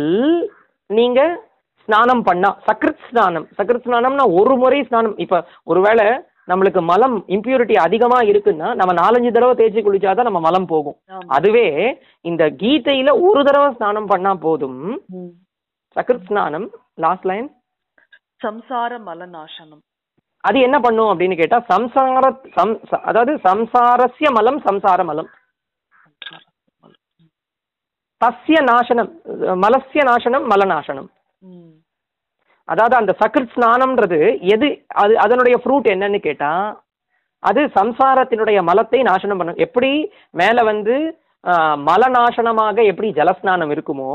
நீங்க 0.91 1.21
ஸ்நானம் 1.89 2.23
பண்ணா 2.23 2.51
சக்ருத் 2.67 3.05
ஸ்நானம். 3.09 3.47
சக்ருத் 3.59 3.87
ஸ்நானம்னா 3.87 4.27
ஒரு 4.41 4.55
முறை 4.57 4.85
ஸ்நானம். 4.85 5.17
இப்ப 5.19 5.39
ஒருவேளை 5.63 6.07
நம்மளுக்கு 6.49 6.81
மலம் 6.83 7.25
இம்பியூரிட்டி 7.29 7.77
அதிகமா 7.77 8.19
இருக்குன்னா 8.21 8.75
நம்ம 8.75 8.93
நாலஞ்சு 8.93 9.31
தடவை 9.33 9.55
தேய்ச்சி 9.55 9.83
குளிச்சாதான் 9.85 10.29
நம்ம 10.29 10.41
மலம் 10.41 10.67
போகும். 10.67 10.97
அதுவே 11.27 11.67
இந்த 12.21 12.45
கீதையில 12.63 13.11
ஒரு 13.29 13.45
தடவை 13.45 13.75
ஸ்நானம் 13.75 14.07
பண்ணா 14.07 14.35
போதும். 14.35 14.81
சக்ருத் 15.97 16.29
ஸ்நானம் 16.29 16.67
லாஸ்ட் 17.05 17.27
லைன் 17.31 17.49
சம்சார 18.45 18.93
மலநாசனம். 19.09 19.83
அது 20.45 20.59
என்ன 20.67 20.77
பண்ணும் 20.85 21.11
அப்படின்னு 21.11 21.37
கேட்டா 21.41 21.59
சம்சார 21.73 22.25
சம் 22.57 22.73
அதாவது 23.09 23.33
சம்சாரஸ்ய 23.49 24.31
மலம் 24.39 24.61
சம்சார 24.69 25.05
மலம். 25.11 25.31
தஸ்ய 28.23 28.59
நாசனம் 28.71 29.11
மலஸ்ய 29.65 30.03
நாசனம் 30.11 30.45
மலநாசனம். 30.53 31.09
அதாவது 32.69 32.95
அந்த 32.99 33.13
சக்ருத் 33.23 33.55
ஸ்நானம்ன்றது 33.55 34.19
எது 34.55 34.69
அது 35.03 35.15
அதனுடைய 35.25 35.57
ஃப்ரூட் 35.63 35.89
என்னன்னு 35.95 36.21
கேட்டா 36.27 36.53
அது 37.43 37.63
சம்சாரத்தினுடைய 37.79 38.59
மலத்தை 38.69 39.01
நாசனம் 39.11 39.41
பண்ணும். 39.41 39.63
எப்படி? 39.67 39.93
மேல 40.41 40.63
வந்து 40.71 40.95
மலநாசனமாக 41.89 42.77
எப்படி 42.91 43.09
ஜலஸ்நானம் 43.19 43.73
இருக்குமோ 43.75 44.13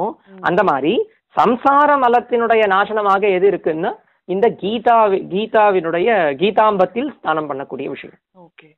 அந்த 0.50 0.62
மாதிரி 0.70 0.94
சம்சார 1.37 1.91
மலத்தினுடைய 2.03 2.65
நாசனமாக 2.73 3.23
எது 3.37 3.47
இருக்குன்னா 3.51 3.93
இந்த 4.29 4.47
கீதா 4.61 4.97
கீதாவினுடைய 5.33 6.09
கீதாம்பத்தில் 6.41 7.11
ஸ்நானம் 7.17 7.49
பண்ணக்கூடிய 7.51 7.89
விஷயம் 7.95 8.21
ஓகே 8.45 8.69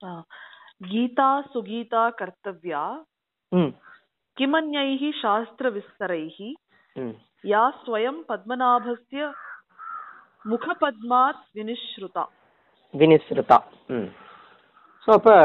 ஆ. 0.00 0.12
गीता 0.84 1.28
सुगीता 1.44 2.02
कर्तव्या 2.20 2.82
ம் 3.52 3.72
किमन्यैः 4.36 5.02
शास्त्रविस्तरैः 5.14 6.38
ம் 6.96 7.12
या 7.44 7.62
स्वयं 7.78 8.16
पद्मनाभस्य 8.28 9.20
मुखपद्मात् 10.44 11.42
विनिश्रुता 11.54 12.24
வினிஸ்ருதா 12.94 13.56
ம் 13.90 14.08
ஸோ 15.07 15.13
அப்போ 15.17 15.35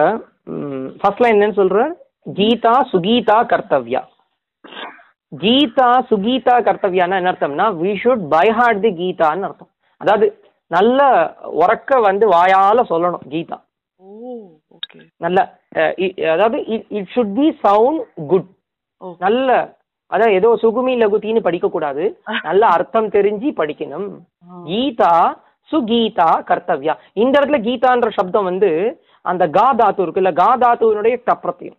ஃபர்ஸ்ட் 1.01 1.21
லைன் 1.23 1.37
என்னன்னு 1.37 1.59
சொல்ற? 1.59 1.81
கீதா 2.39 2.73
சுகீதா 2.93 3.37
கர்த்தவ்யா. 3.51 4.01
கீதா 5.33 5.91
சுகீதா 6.09 6.55
கர்த்தவ்யான்னா 6.69 7.19
என்ன 7.21 7.31
அர்த்தம்னா 7.33 7.67
we 7.83 7.93
should 8.03 8.25
by 8.33 8.47
heart 8.59 8.81
the 8.85 8.91
கீதான்னு 9.01 9.47
அர்த்தம். 9.49 9.71
அதாவது 10.01 10.27
நல்ல 10.71 11.01
உறக்க 11.63 12.01
வந்து 12.09 12.25
வாயால 12.35 12.85
சொல்லணும் 12.91 13.25
கீதா. 13.35 13.59
நல்ல 15.25 15.39
அதாவது 16.35 16.59
it 16.99 17.13
should 17.15 17.33
be 17.39 17.47
sound 17.67 18.03
good 18.33 18.51
நல்ல 19.27 19.49
அதாவது 20.11 20.37
ஏதோ 20.39 20.49
சுகுமி 20.63 20.93
லகுத்தின்னு 21.03 21.47
படிக்கக்கூடாது. 21.47 22.05
நல்ல 22.49 22.63
அர்த்தம் 22.77 23.09
தெரிஞ்சு 23.17 23.51
படிக்கணும். 23.61 24.09
கீதா 24.69 25.15
சுகீதா 25.73 26.31
கர்த்தவ்யா. 26.51 26.95
இந்த 27.23 27.35
இடத்துல 27.41 27.61
கீதான்ற 27.69 28.09
சப்தம் 28.19 28.49
வந்து 28.51 28.71
அந்த 29.31 29.45
கா 29.57 29.67
தாத்து 29.81 30.05
இருக்குல்ல 30.05 30.33
கா 30.41 30.51
தாத்துவினுடைய 30.65 31.17
டப்ரத்தியம் 31.29 31.79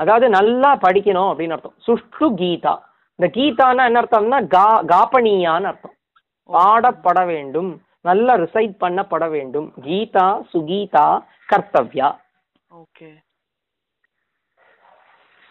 அதாவது 0.00 0.26
நல்லா 0.36 0.70
படிக்கணும் 0.84 1.30
அப்படின்னு 1.30 1.54
அர்த்தம். 1.56 1.78
சுஷ்டு 1.86 2.26
கீதா. 2.40 2.74
இந்த 3.18 3.26
கீதான்னா 3.36 3.82
என்ன 3.88 4.00
அர்த்தம்னா 4.02 4.38
கா 4.54 4.68
காப்பனியான்னு 4.92 5.68
அர்த்தம். 5.70 5.94
பாடப்பட 6.48 7.18
வேண்டும். 7.32 7.70
நல்லா 8.08 8.32
ரிசைட் 8.44 8.74
பண்ணப்பட 8.84 9.24
வேண்டும். 9.34 9.68
கீதா 9.86 10.26
சுகீதா 10.52 11.06
கர்த்தவ்யா. 11.52 12.08
ஓகே. 12.70 13.08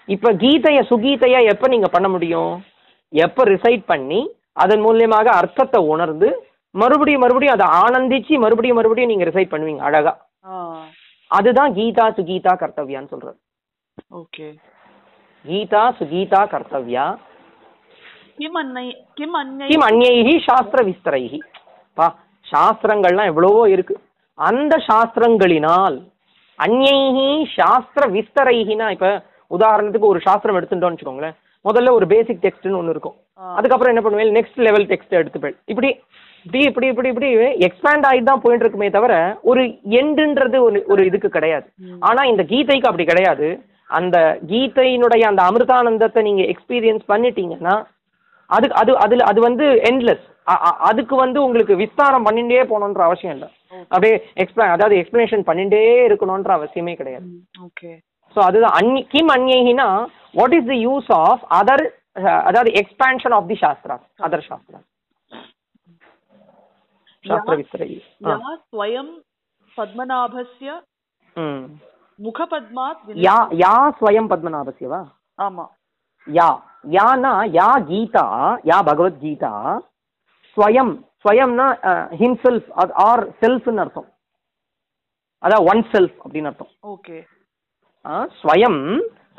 இப்ப 0.07 0.31
கீதைய 0.43 0.79
சுகீதைய 0.89 1.35
எப்ப 1.51 1.67
நீங்க 1.73 1.87
பண்ண 1.87 2.07
முடியும்? 2.13 2.53
எப்ப 3.13 3.43
ரிசைட் 3.53 3.83
பண்ணி 3.91 4.21
அதன் 4.63 4.81
மூலியமாக 4.85 5.27
அர்த்தத்தை 5.41 5.79
உணர்ந்து 5.93 6.29
மறுபடியும் 6.81 7.23
மறுபடியும் 7.23 7.55
அதை 7.55 7.65
ஆனந்திச்சு 7.81 8.35
மறுபடியும் 8.43 8.77
மறுபடியும் 8.79 9.11
நீங்க 9.11 9.25
ரிசைட் 9.29 9.51
பண்ணுவீங்க 9.53 9.83
அழகா. 9.89 10.13
அதுதான் 11.37 11.71
கீதா 11.77 12.05
சுகீதா 12.17 12.53
கர்த்தவ்யான்னு 12.61 13.11
சொல்றது. 13.13 13.37
ஓகே. 14.21 14.47
கீதா 15.45 15.83
சுகீதா 15.99 16.41
கர்த்தவ்யா. 16.53 17.05
கிம் 18.39 19.85
அந்நைஹி 19.89 20.33
சாஸ்திர 20.47 20.81
விஸ்தரைஹி. 20.89 21.39
பா 21.97 22.07
சாஸ்திரங்கள்லாம் 22.45 23.29
எவ்வளவோ 23.31 23.61
இருக்கு. 23.75 23.95
அந்த 24.39 24.73
சாஸ்திரங்களினால் 24.89 25.97
அந்நைஹி 26.59 27.29
சாஸ்திர 27.57 28.03
விஸ்தரைஹினா 28.15 28.87
இப்ப 28.95 29.07
உதாரணத்துக்கு 29.57 30.11
ஒரு 30.13 30.19
சாஸ்திரம் 30.27 30.57
எடுத்துட்டோம்னு 30.59 30.95
வச்சுக்கோங்களேன். 30.95 31.35
முதல்ல 31.67 31.91
ஒரு 31.97 32.05
பேசிக் 32.13 32.43
டெக்ஸ்ட்னு 32.45 32.79
ஒன்று 32.79 32.93
இருக்கும். 32.95 33.17
அதுக்கப்புறம் 33.57 33.93
என்ன 33.93 34.03
பண்ணுவேன்? 34.05 34.33
நெக்ஸ்ட் 34.37 34.59
லெவல் 34.67 34.87
டெக்ஸ்ட் 34.91 35.17
எடுத்துப்பேன். 35.19 35.55
இப்படி 35.71 35.89
இப்படி 36.45 36.63
இப்படி 36.69 36.87
இப்படி 36.91 37.09
இப்படி 37.11 37.29
எக்ஸ்பேண்ட் 37.67 38.05
ஆகி 38.09 38.21
தான் 38.29 38.41
போயிட்டு 38.43 38.65
இருக்குமே 38.65 38.89
தவிர 38.95 39.13
ஒரு 39.51 39.61
எண்டுன்றது 40.01 40.57
ஒரு 40.67 40.79
ஒரு 40.93 41.01
இதுக்கு 41.09 41.29
கிடையாது. 41.37 41.67
ஆனா 42.09 42.21
இந்த 42.31 42.43
கீதைக்கு 42.51 42.89
அப்படி 42.89 43.05
கிடையாது. 43.11 43.47
அந்த 43.89 44.17
கீதையினுடைய 44.51 45.23
அந்த 45.31 45.41
அமிர்தானந்தத்தை 45.49 46.21
நீங்க 46.27 46.43
எக்ஸ்பீரியன்ஸ் 46.53 47.03
பண்ணிட்டீங்கன்னா 47.11 47.75
அது 48.49 48.67
அது 48.81 48.91
அதுல 49.03 49.25
அது 49.31 49.39
வந்து 49.47 49.65
எண்ட்லெஸ் 49.89 50.25
அதுக்கு 50.89 51.15
வந்து 51.23 51.39
உங்களுக்கு 51.45 51.73
விஸ்தாரம் 51.81 52.25
பண்ணிட்டே 52.27 52.63
போகணுன்ற 52.71 53.01
அவசியம் 53.07 53.35
இல்லை. 53.35 53.49
அப்படியே 53.91 54.15
எக்ஸ்பிள 54.43 54.63
அதாவது 54.75 54.95
எக்ஸ்பிளனேஷன் 55.01 55.45
பண்ணிட்டே 55.49 55.83
இருக்கணுன்ற 56.07 56.51
அவசியமே 56.57 56.93
கிடையாது. 57.01 57.27
ஓகே. 57.67 57.91
ஸோ 58.35 58.39
அதுதான் 58.47 58.75
அந்நி 58.79 59.01
கிம் 59.13 59.31
அந்நேகினா 59.35 59.87
what 60.39 60.55
is 60.57 60.69
the 60.71 60.79
use 60.87 61.09
of 61.23 61.43
other 61.59 61.85
அதாவது 62.49 62.71
expansion 62.81 63.35
of 63.37 63.47
the 63.51 63.57
shastra 63.63 63.97
other 64.27 64.45
shastra 64.49 64.79
சாஸ்திர 67.24 67.54
விஸ்தரை 67.58 67.88
या 68.22 68.36
स्वयं 68.64 69.08
पद्मनाभस्य 69.78 70.68
ம் 71.36 71.62
मुखपद्मात् 72.18 73.02
विनि- 73.06 73.24
யா 73.24 73.34
யா 73.60 73.74
ஸ்வயம் 73.98 74.30
பத்மநாபஸ்யவா 74.30 75.00
ஆமா 75.38 75.64
யா 76.26 76.48
யானா 76.92 77.32
யா 77.54 77.68
கீதா 77.88 78.24
யா 78.66 78.78
பகவத்கீதா 78.88 79.52
ஸ்வயம் 80.56 80.92
ஸ்வயம்னா 81.22 81.66
ஹிம்செல்ஃப் 82.20 82.68
ஆர் 83.04 83.24
செல்ஃப்னு 83.40 83.82
அர்த்தம் 83.84 84.08
அதான் 85.42 85.66
ஒன் 85.70 85.82
செல்ஃப் 85.92 86.16
அப்படின்னு 86.22 86.50
அர்த்தம் 86.50 86.72
ஓகே 86.92 87.18
ஆ, 88.04 88.12
ஸ்வயம் 88.38 88.80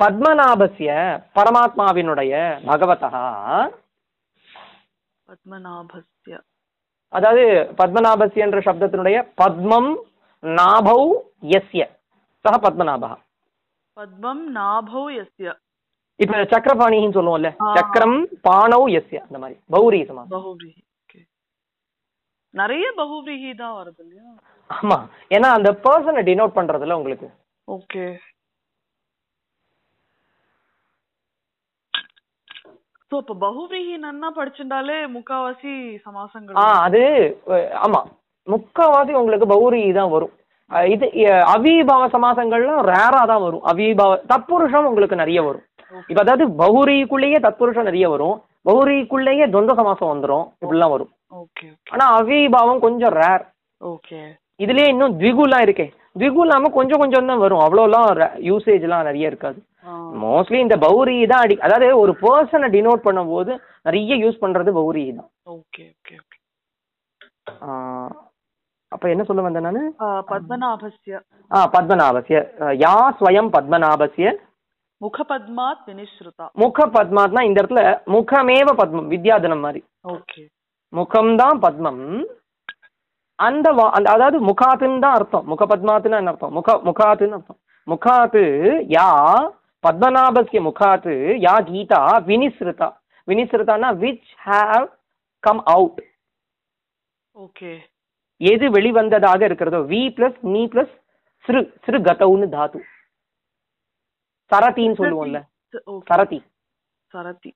பத்மநாபஸ்ய 0.00 0.90
பரமாத்மாவினுடைய 1.36 2.32
பகவதா 2.66 3.10
பத்மநாபஸ்ய 5.28 6.34
அதாவது 7.07 7.73
பத்மநாபஸ்ய 7.77 8.37
என்ற 8.37 8.59
சப்தத்தினுடைய 8.59 9.31
பத்மம் 9.43 9.95
நாபௌ 10.41 11.13
யஸ்ய. 11.41 11.89
சக 12.39 12.69
பத்மநாபா. 12.69 13.15
பத்மம் 13.99 14.41
நாபோ 14.53 15.09
யஸ்ய. 15.09 15.53
இப்ப 16.15 16.37
சக்கரபாணின்னு 16.37 17.15
சொல்லுவோம்ல. 17.15 17.73
சக்கரம் 17.73 18.27
பாணௌ 18.27 18.87
யஸ்ய. 18.87 19.15
அந்த 19.15 19.37
மாதிரி. 19.37 19.59
பௌரி 19.69 20.01
சமா. 20.01 20.23
நிறைய 22.49 22.93
பகுவிரிகி 22.97 23.55
தான் 23.55 23.87
வருது 23.87 23.99
இல்லையா? 23.99 24.29
ஆமா. 24.81 25.07
ஏன்னா 25.29 25.51
அந்த 25.51 25.71
பர்சனை 25.71 26.23
டினோட் 26.23 26.55
பண்றதுல 26.55 26.93
உங்களுக்கு. 26.93 27.29
ஓகே. 27.71 28.17
சோ 33.15 33.19
இப்ப 33.23 33.35
பகுவிரிகி 33.43 33.93
நன்னா 34.05 34.29
படிச்சுட்டாலே 34.37 34.95
முக்காவாசி 35.13 35.73
சமாசங்கள் 36.05 36.57
ஆ 36.61 36.63
அது 36.85 37.01
ஆமா. 37.85 37.99
முக்காவாசி 38.47 39.13
உங்களுக்கு 39.19 39.45
பௌரி 39.51 39.79
தான் 39.97 40.11
வரும். 40.13 40.33
இது 40.93 41.05
அவிபாவ 41.53 42.03
சமாசங்கள்லாம் 42.15 42.81
ரேரா 42.89 43.21
தான் 43.31 43.43
வரும். 43.45 43.63
அவிபாவ 43.71 44.17
தத்புருஷம் 44.31 44.87
உங்களுக்கு 44.89 45.21
நிறைய 45.21 45.39
வரும். 45.47 45.63
இப்ப 46.09 46.19
அதாவது 46.23 46.45
பௌரிக்குள்ளேயே 46.61 47.39
தத்புருஷம் 47.45 47.87
நிறைய 47.89 48.09
வரும். 48.15 48.35
பௌரிக்குள்ளேயே 48.69 49.45
துவந்த 49.53 49.75
சமாசம் 49.79 50.11
வந்துரும். 50.13 50.45
இப்படிலாம் 50.63 50.93
வரும். 50.95 51.11
ஓகே 51.43 51.67
ஆனா 51.93 52.07
அவிபாவம் 52.19 52.83
கொஞ்சம் 52.87 53.15
ரேர் 53.21 53.45
ஓகே 53.81 54.19
இதுலயே 54.63 54.89
இன்னும் 54.95 55.15
த்விகுலாம் 55.21 55.65
இருக்கே. 55.67 55.87
த்விகு 56.17 56.41
இல்லாம 56.45 56.73
கொஞ்சம் 56.79 57.01
கொஞ்சம் 57.03 57.31
தான் 57.31 57.43
வரும். 57.45 57.63
அவ்வளோலாம் 57.67 58.09
யூசேஜ்லாம் 58.49 59.07
நிறைய 59.09 59.31
இருக்காது. 59.31 59.57
மோஸ்ட்லி 60.25 60.59
இந்த 60.65 60.75
பௌரி 60.85 61.15
தான் 61.31 61.43
அடி 61.45 61.55
அதாவது 61.65 61.87
ஒரு 62.03 62.13
பர்சனை 62.23 62.67
டினோட் 62.75 63.05
பண்ணும்போது 63.07 63.51
நிறைய 63.87 64.15
யூஸ் 64.23 64.41
பண்றது 64.43 64.71
பௌரி 64.79 65.03
தான். 65.17 65.29
ஓகே 65.55 65.83
ஓகே 65.95 66.15
ஓகே 66.21 66.37
அப்ப 68.91 69.05
என்ன 69.13 69.23
சொல்ல 69.27 69.43
வந்தேன் 69.45 69.67
நானு? 69.67 69.81
பத்மநாபஸ்ய. 70.31 71.15
ஆ 71.51 71.59
பத்மநாபஸ்ய. 71.75 72.37
யா 72.83 72.95
ஸ்வயம் 73.17 73.49
பத்மநாபஸ்ய. 73.55 74.27
முகபத்மாத் 75.01 75.83
வினிஸ்ருதா. 75.89 76.45
முக 76.61 76.85
பத்மாத்னா 76.95 77.41
இந்த 77.47 77.57
இடத்துல 77.61 77.81
முகமேவ 78.15 78.69
பத்மம் 78.81 79.09
வித்யாதனம் 79.13 79.63
மாதிரி. 79.65 79.81
ஓகே 80.13 80.43
முகம்தான் 80.93 81.57
பத்மம். 81.65 82.01
அந்த 83.39 83.67
அதாவது 84.13 84.37
முகாத்துன்னு 84.49 85.03
தான் 85.05 85.17
அர்த்தம். 85.19 85.45
முக 85.51 85.63
பத்மாத்துன்னு 85.71 86.19
என்ன 86.21 86.33
அர்த்தம்? 86.33 86.53
முக 86.57 86.77
முகாத்துன்னு 86.89 87.37
அர்த்தம். 87.37 87.59
முகாத்து 87.87 88.43
யா 88.97 89.09
பத்மநாபஸ்ய 89.85 90.59
முகாத்து 90.67 91.13
யா 91.45 91.55
கீதா 91.69 92.01
வினிஸ்ருதா. 92.29 92.87
வினிஸ்ருதானா 93.27 93.89
which 94.03 94.31
have 94.45 94.87
come 95.43 95.61
out 95.73 96.01
okay. 97.35 97.71
எது 98.41 98.65
வெளிவந்ததாக 98.75 99.41
இருக்கிறதோ 99.49 99.79
வி 99.91 100.01
பிளஸ் 100.17 100.39
நீ 100.53 100.61
பிளஸ் 100.73 100.93
சிறு 101.45 101.61
சிறு 101.85 101.99
கதவுன்னு 102.07 102.47
தாத்து. 102.55 102.79
சரத்தின்னு 104.51 104.99
சொல்லுவோம்ல. 105.01 105.39
சரதி 106.09 106.39
சரதி 107.13 107.51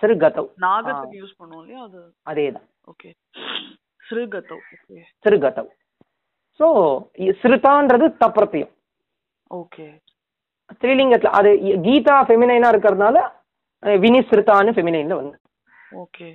சிறு 0.00 0.14
கதவ். 0.22 0.48
நாகத்துக்கு 0.64 1.18
யூஸ் 1.22 1.38
பண்ணுவோம் 1.40 1.62
இல்லையா? 1.64 1.82
அது 1.86 2.00
அதேதான். 2.30 2.66
ஓகே. 2.92 3.10
சிறு 5.24 5.36
கதவ் 5.44 5.70
ஸோ 6.60 6.66
சிறுதான்றது 7.42 8.06
தப்பிரத்தியம் 8.22 8.72
ஓகே. 9.50 9.86
ஸ்ரீலிங்கத்தில் 10.74 11.36
அது 11.38 11.50
கீதா 11.84 12.16
ஃபெமினைனா 12.26 12.70
இருக்கிறதுனால 12.72 13.16
அஹ், 13.82 13.98
வினிஸ்ருதான்னு 14.02 14.74
ஃபெமினைன்ல 14.74 15.14
வந்து. 15.20 15.36
ஓகே. 16.00 16.28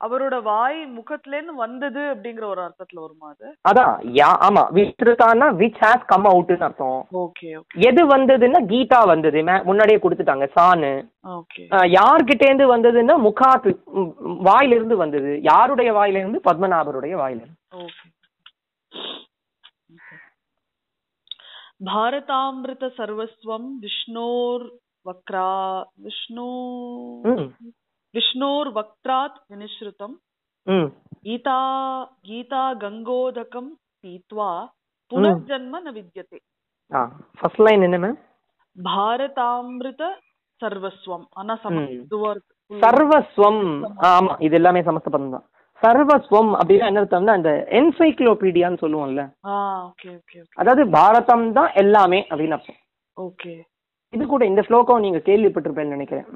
அவரோட 0.00 0.34
வாய் 0.44 0.76
முகத்துல 0.96 1.36
இருந்து 1.36 1.54
வந்தது 1.60 2.02
அப்படிங்கிற 2.10 2.44
ஒரு 2.48 2.60
அர்த்தத்துல 2.64 3.00
வருமா 3.04 3.28
அது? 3.30 3.46
அதான் 3.64 3.88
யா 4.16 4.28
ஆமா 4.46 4.62
விஸ்ருதான்னா 4.76 5.46
விச் 5.58 5.80
ஹேஸ் 5.82 6.04
கம் 6.10 6.28
அவுட்னு 6.30 6.66
அர்த்தம். 6.66 7.00
ஓகே 7.22 7.48
எது 7.88 8.02
வந்ததுன்னா 8.12 8.60
கீதா 8.70 9.00
வந்தது 9.10 9.40
முன்னாடியே 9.66 9.98
கொடுத்துட்டாங்க 9.98 10.48
சானு 10.54 10.92
ஓகே. 11.34 11.64
அஹ், 11.72 11.88
யார்கிட்டேந்து 11.96 12.66
வந்ததுன்னா 12.74 13.16
முகாத்து 13.26 13.72
ம், 13.96 14.08
ம், 14.26 14.38
வாயிலிருந்து 14.48 14.98
வந்தது. 15.02 15.32
யாருடைய 15.48 15.90
வாயிலிருந்து? 15.98 16.40
பத்மநாபருடைய 16.46 17.14
வாயிலிருந்து. 17.16 17.58
ஓகே. 17.80 18.06
விஷ்ணு 25.96 26.48
ம். 27.24 27.48
விஷ்ணோர் 28.14 28.68
வக்ராத் 28.68 29.38
வினிஸ்ருதம் 29.50 30.16
ம். 30.66 30.88
கீதா 31.22 31.60
கீதா 32.22 32.72
கங்கோதகம் 32.74 33.70
பீத்வா 34.04 34.50
புனர்ஜன்ம 35.10 35.80
ந 35.80 35.92
வித்யதே. 35.92 36.38
ஆ 36.92 37.06
ஃபர்ஸ்ட் 37.38 37.58
லைன் 37.58 37.82
என்ன 37.82 37.98
மேம் 37.98 38.18
பாரதாமிருத 38.76 40.02
சர்வஸ்வம். 40.60 41.26
ஆனா 41.30 41.54
சம 41.56 41.74
ம். 41.80 41.88
இதுவா 41.90 42.30
இருக்கு. 42.30 42.54
full. 42.70 42.80
சர்வஸ்வம் 42.80 43.62
ஆமா 44.10 44.40
இது 44.40 44.54
எல்லாமே 44.54 44.80
சமஸ்த 44.80 45.04
பதம் 45.04 45.30
தான். 45.30 45.46
சர்வஸ்வம் 45.82 46.50
அப்படின்னா 46.58 46.88
என்ன 46.90 47.02
அர்த்தம்னா 47.02 47.34
இந்த 47.40 47.52
என்சைக்ளோபீடியான்னு 47.78 48.82
சொல்லுவோம்ல. 48.84 49.24
அதாவது 50.60 50.84
பாரதம் 50.96 51.46
தான் 51.58 51.70
எல்லாமே 51.82 52.20
அப்படின்னு 52.30 52.56
அர்த்தம். 52.56 52.80
ஓகே 53.16 53.52
இது 54.12 54.24
கூட 54.26 54.42
இந்த 54.50 54.62
ஸ்லோகம் 54.68 55.04
நீங்க 55.04 55.20
கேள்விப்பட்டிருப்பேன்னு 55.28 55.96
நினைக்கிறேன். 55.96 56.28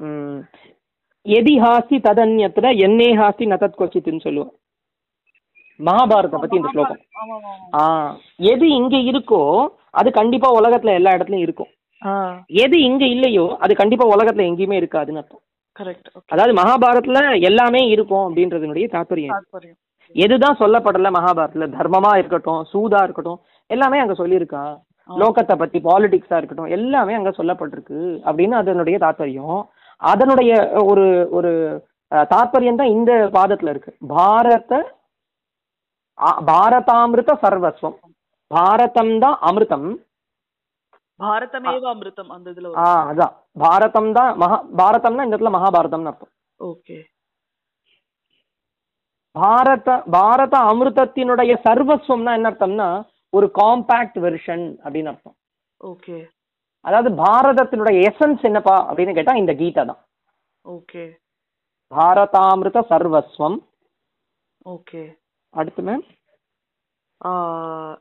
எதி 1.25 1.55
ஹாஸ்தி 1.63 1.97
ததன்யத்துல 2.07 2.71
என்னே 2.87 3.09
ஹாஸ்தி 3.21 3.45
நதத் 3.53 3.79
கொச்சித்துன்னு 3.79 4.25
சொல்லுவோம். 4.27 4.53
மகாபாரதத்தை 5.79 6.39
பத்தி 6.41 6.59
இந்த 6.59 6.71
ஸ்லோகம். 6.73 6.99
ஆ 7.79 7.83
எது 8.51 8.65
இங்க 8.79 8.95
இருக்கோ 9.11 9.41
அது 9.99 10.09
கண்டிப்பா 10.19 10.49
உலகத்துல 10.59 10.93
எல்லா 10.99 11.13
இடத்துலயும் 11.15 11.47
இருக்கும். 11.47 11.71
எது 12.63 12.77
இங்க 12.89 13.03
இல்லையோ 13.15 13.45
அது 13.65 13.73
கண்டிப்பா 13.81 14.05
உலகத்துல 14.15 14.47
எங்கேயுமே 14.49 14.79
இருக்காதுன்னு 14.81 15.21
அர்த்தம். 15.21 15.43
கரெக்ட் 15.79 16.09
அதாவது 16.33 16.53
மகாபாரதத்துல 16.59 17.19
எல்லாமே 17.49 17.81
இருக்கும் 17.93 18.25
அப்படின்றதுனுடைய 18.25 18.85
தாற்பயம் 18.95 19.33
தாத்பரியம். 19.35 19.77
எதுதான் 20.15 20.59
சொல்லப்படல 20.61 21.11
மகாபாரதத்துல 21.17 21.67
தர்மமா 21.77 22.11
இருக்கட்டும் 22.21 22.61
சூதா 22.71 22.99
இருக்கட்டும் 23.05 23.39
எல்லாமே 23.69 24.01
அங்க 24.03 24.15
சொல்லியிருக்கா. 24.19 24.63
லோகத்தை 25.09 25.55
பத்தி 25.61 25.77
பாலிடிக்ஸா 25.87 26.37
இருக்கட்டும் 26.39 26.73
எல்லாமே 26.77 27.13
அங்க 27.19 27.31
சொல்லப்பட்டிருக்கு 27.39 27.99
அப்படின்னு 28.27 28.55
அதனுடைய 28.61 28.97
தாற்பயம் 29.05 29.57
அதனுடைய 30.01 30.51
ஒரு 30.91 31.05
ஒரு 31.37 31.51
தாற்பயம் 32.31 32.79
தான் 32.79 32.93
இந்த 32.97 33.11
பாதத்துல 33.37 33.73
இருக்கு. 33.73 33.91
பாரத 34.13 34.73
பாரதாமிருத 36.49 37.31
சர்வஸ்வம். 37.43 37.95
பாரதம் 38.51 39.13
தான் 39.23 39.37
அமிர்தம். 39.49 39.87
பாரதமேவ 41.23 41.85
அமிர்தம் 41.93 42.31
அந்த 42.35 42.47
இதுல 42.53 42.71
ஆ 42.83 42.89
அதான். 43.09 43.33
பாரதம் 43.63 44.11
தான் 44.17 44.31
மகா 44.43 44.57
பாரதம்னா 44.81 45.25
இந்த 45.25 45.35
இடத்துல 45.35 45.55
மகாபாரதம்னு 45.57 46.11
அர்த்தம். 46.11 46.33
ஓகே. 46.59 46.97
பாரத 49.35 49.89
பாரத 50.15 50.55
அமிர்தத்தினுடைய 50.71 51.51
சர்வஸ்வம்னா 51.65 52.33
என்ன 52.37 52.49
அர்த்தம்னா 52.51 52.87
ஒரு 53.33 53.47
காம்பேக்ட் 53.59 54.17
வெர்ஷன் 54.25 54.65
அப்படின்னு 54.83 55.11
அர்த்தம். 55.11 55.37
ஓகே. 55.81 56.17
அதாவது 56.85 57.09
பாரதத்தினுடைய 57.23 57.97
எசன்ஸ் 58.09 58.43
என்னப்பா 58.49 58.75
அப்படின்னு 58.89 59.15
கேட்டா 59.17 59.33
இந்த 59.41 59.53
கீதா 59.61 59.83
தான். 59.91 60.01
ஓகே. 60.65 61.03
பாரதாமிருத 61.91 62.79
சர்வஸ்வம். 62.91 63.57
ஓகே. 64.73 65.01
அடுத்து 65.53 65.81
மேம் 65.87 66.03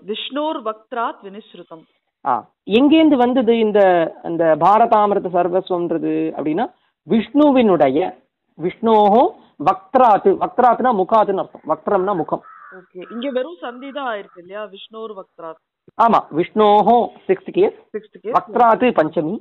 விஷ்ணோர் 0.08 0.58
வக்ராத் 0.68 1.20
வினிஸ்ருதம். 1.26 1.82
ஆ 2.24 2.32
எங்கேருந்து 2.78 3.16
வந்தது 3.16 3.52
இந்த 3.58 3.80
இந்த 4.24 4.44
பாரதாமிருத 4.64 5.30
சர்வஸ்வம்ன்றது 5.36 6.14
அப்படின்னா 6.36 6.66
விஷ்ணுவினுடைய 7.06 8.00
விஷ்ணோஹோ 8.58 9.22
வக்ராத்து 9.68 10.30
வக்ராத்துனா 10.42 10.90
முகாத்துன்னு 11.00 11.42
அர்த்தம். 11.42 11.66
வக்ரம்னா 11.70 12.12
முகம். 12.20 12.42
ஓகே 12.78 13.00
இங்க 13.14 13.26
வெறும் 13.36 13.58
சந்தி 13.62 13.88
தான் 13.96 14.08
ஆயிருக்கு 14.12 14.40
இல்லையா? 14.42 14.62
விஷ்ணோர் 14.74 15.12
வக்ராத். 15.18 15.60
ஆமா 15.98 16.20
விஷ்ணோஹோ 16.38 16.96
சிக்ஸ்த் 17.28 17.50
கேஸ் 17.58 17.76
சிக்ஸ்த் 17.94 18.18
கேஸ் 18.22 18.34
வக்ராத்து 18.36 18.88
பஞ்சமி 18.98 19.34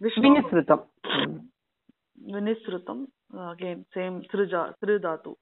விஷ்ணு 0.00 0.22
வினிஸ்ருதம். 0.24 0.82
வினிஸ்ருதம் 2.32 3.02
அகைன் 3.48 3.82
சேம் 3.94 4.18
திருஜா 4.32 4.62
திருதாத்து. 4.80 5.32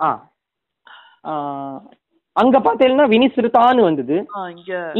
ஆ, 0.00 0.10
அங்க 2.40 2.56
பார்த்தீங்கன்னா 2.66 3.06
வினிசிறுத்தான்னு 3.12 3.82
வந்தது. 3.88 4.16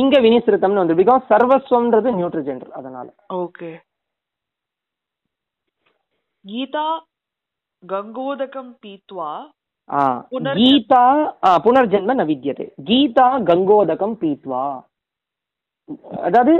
இங்க. 0.00 0.16
வினிசிறுத்தம்னு 0.26 0.82
வந்து 0.82 0.98
பிகாஸ் 1.00 1.28
சர்வஸ்வம்ன்றது 1.32 2.08
நியூட்ரல் 2.18 2.46
ஜெண்டர் 2.48 2.72
அதனால. 2.80 3.06
ஓகே 3.44 3.70
கீதா 6.44 6.88
கங்கோதகம் 7.82 8.72
பீத்வா 8.82 9.30
கீதா 10.58 11.02
புனர்ஜென்ம 11.64 12.14
ந 12.20 12.24
வித்யதே 12.30 12.66
கீதா 12.88 13.26
கங்கோதகம் 13.50 14.16
பீத்வா. 14.22 14.64
அதாவது 16.28 16.54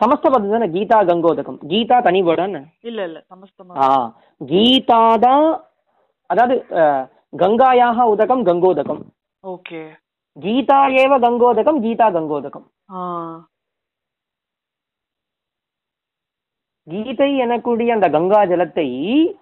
சமஸ்த 0.00 0.24
பதம் 0.32 0.54
தானே? 0.54 0.66
கீதா 0.74 0.98
கங்கோதகம். 1.10 1.58
கீதா 1.70 1.96
தனி 2.06 2.20
வேர்டான்னு 2.26 2.60
இல்ல 2.90 3.00
இல்ல 3.08 3.18
சமஸ்தமா 3.32 3.88
கீதா 4.40 5.00
தான் 5.26 5.46
அதாவது 6.30 6.56
கங்காயாக 7.42 8.04
உதகம் 8.14 8.42
கங்கோதகம். 8.48 9.02
ஓகே. 9.52 9.80
கீதா 10.36 10.78
ஏவ 11.02 11.12
கங்கோதகம் 11.24 11.78
கீதா 11.84 12.06
கங்கோதகம். 12.16 12.66
கீதை 16.86 17.28
எனக்கூடிய 17.44 17.90
அந்த 17.96 18.06
கங்கா 18.14 18.40
ஜலத்தை 18.50 18.88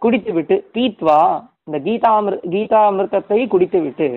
குடித்து 0.03 0.33
விட்டு 0.37 0.57
பீத்வா 0.75 1.21
இந்த 1.67 1.79
கீதாமிரு 1.87 2.37
கீதாமிர்தத்தை 2.53 3.39
குடித்து 3.55 3.79
விட்டு 3.85 4.09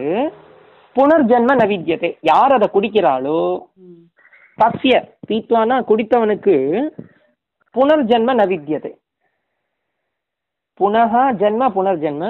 புனர்ஜன்ம 0.95 1.56
நவித்யத்தை 1.62 2.12
யார் 2.32 2.56
அதை 2.58 2.67
குடிக்கிறாளோ. 2.76 3.39
தஸ்ய 4.60 4.95
பீத்வானா 5.30 5.78
குடித்தவனுக்கு 5.89 6.56
புனர்ஜன்ம 7.76 8.36
ந 8.41 8.43
வித்யத்தை 8.52 8.93
புனக 10.80 11.24
ஜன்ம 11.41 11.63
புனர்ஜன்ம 11.78 12.24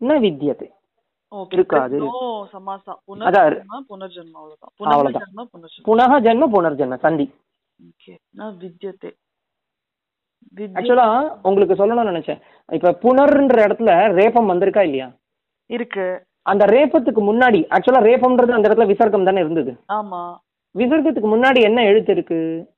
ந 0.00 0.16
வித்யத்தை 0.24 0.68
புனக 5.84 6.20
ஜன்ம 6.20 6.46
புனர்ஜன்ம 6.46 6.96
சந்தி. 6.96 7.32
ஓகே. 7.80 8.18
நான் 8.30 8.56
வித்யதே 8.60 9.10
வித்ய 10.56 10.76
ஆக்சுவலா 10.76 11.38
உங்களுக்கு 11.42 11.74
சொல்லணும்னு 11.74 12.12
நினைச்சேன். 12.12 12.40
இப்ப 12.68 12.98
புனர்ன்ற 13.02 13.58
இடத்துல 13.66 14.12
ரேபம் 14.12 14.50
வந்திருக்கா 14.50 14.82
இல்லையா? 14.82 15.10
இருக்கு. 15.66 16.26
அந்த 16.42 16.66
ரேபத்துக்கு 16.66 17.22
முன்னாடி 17.32 17.66
ஆக்சுவலா 17.70 18.02
ரேபம்ன்றது 18.02 18.50
அந்த 18.50 18.68
இடத்துல 18.68 18.86
விசர்க்கம் 18.86 19.24
தானே 19.24 19.40
இருந்தது? 19.40 19.72
ஆமா. 19.92 20.36
விசர்க்கத்துக்கு 20.78 21.30
முன்னாடி 21.36 21.62
என்ன 21.62 21.84
எழுத்து 21.84 22.12
இருக்கு? 22.12 22.70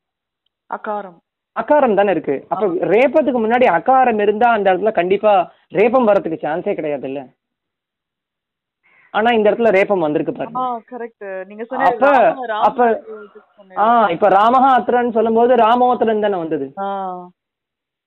அகாரம். 0.71 1.19
அகாரம் 1.57 1.95
தானே 1.95 2.11
இருக்கு. 2.11 2.47
அப்ப 2.49 2.67
ரேபத்துக்கு 2.67 3.41
முன்னாடி 3.47 3.65
அகாரம் 3.65 4.21
இருந்தா 4.21 4.51
அந்த 4.51 4.75
இடத்துல 4.75 4.93
கண்டிப்பா 4.93 5.53
ரேபம் 5.69 6.09
வரதுக்கு 6.09 6.39
சான்ஸே 6.43 6.75
கிடையாது 6.75 7.09
இல்ல 7.09 7.29
ஆனா 9.15 9.29
இந்த 9.37 9.47
இடத்துல 9.49 9.71
ரேபம் 9.77 10.05
வந்திருக்கு 10.05 10.33
பாருங்க. 10.37 10.61
கரெக்ட் 10.93 11.25
நீங்க 11.49 11.65
சொன்ன 11.71 11.89
அப்ப 11.91 12.07
அப்ப 12.69 12.81
இது 13.25 13.41
சொன்னேன். 13.59 13.79
ஆ 13.85 13.87
இப்ப 14.15 14.29
ராமஹா 14.39 14.71
அத்ரன்னு 14.79 15.17
சொல்லும்போது 15.19 15.53
ராமோத்திரன் 15.65 16.25
தானே 16.27 16.39
வந்தது. 16.43 16.67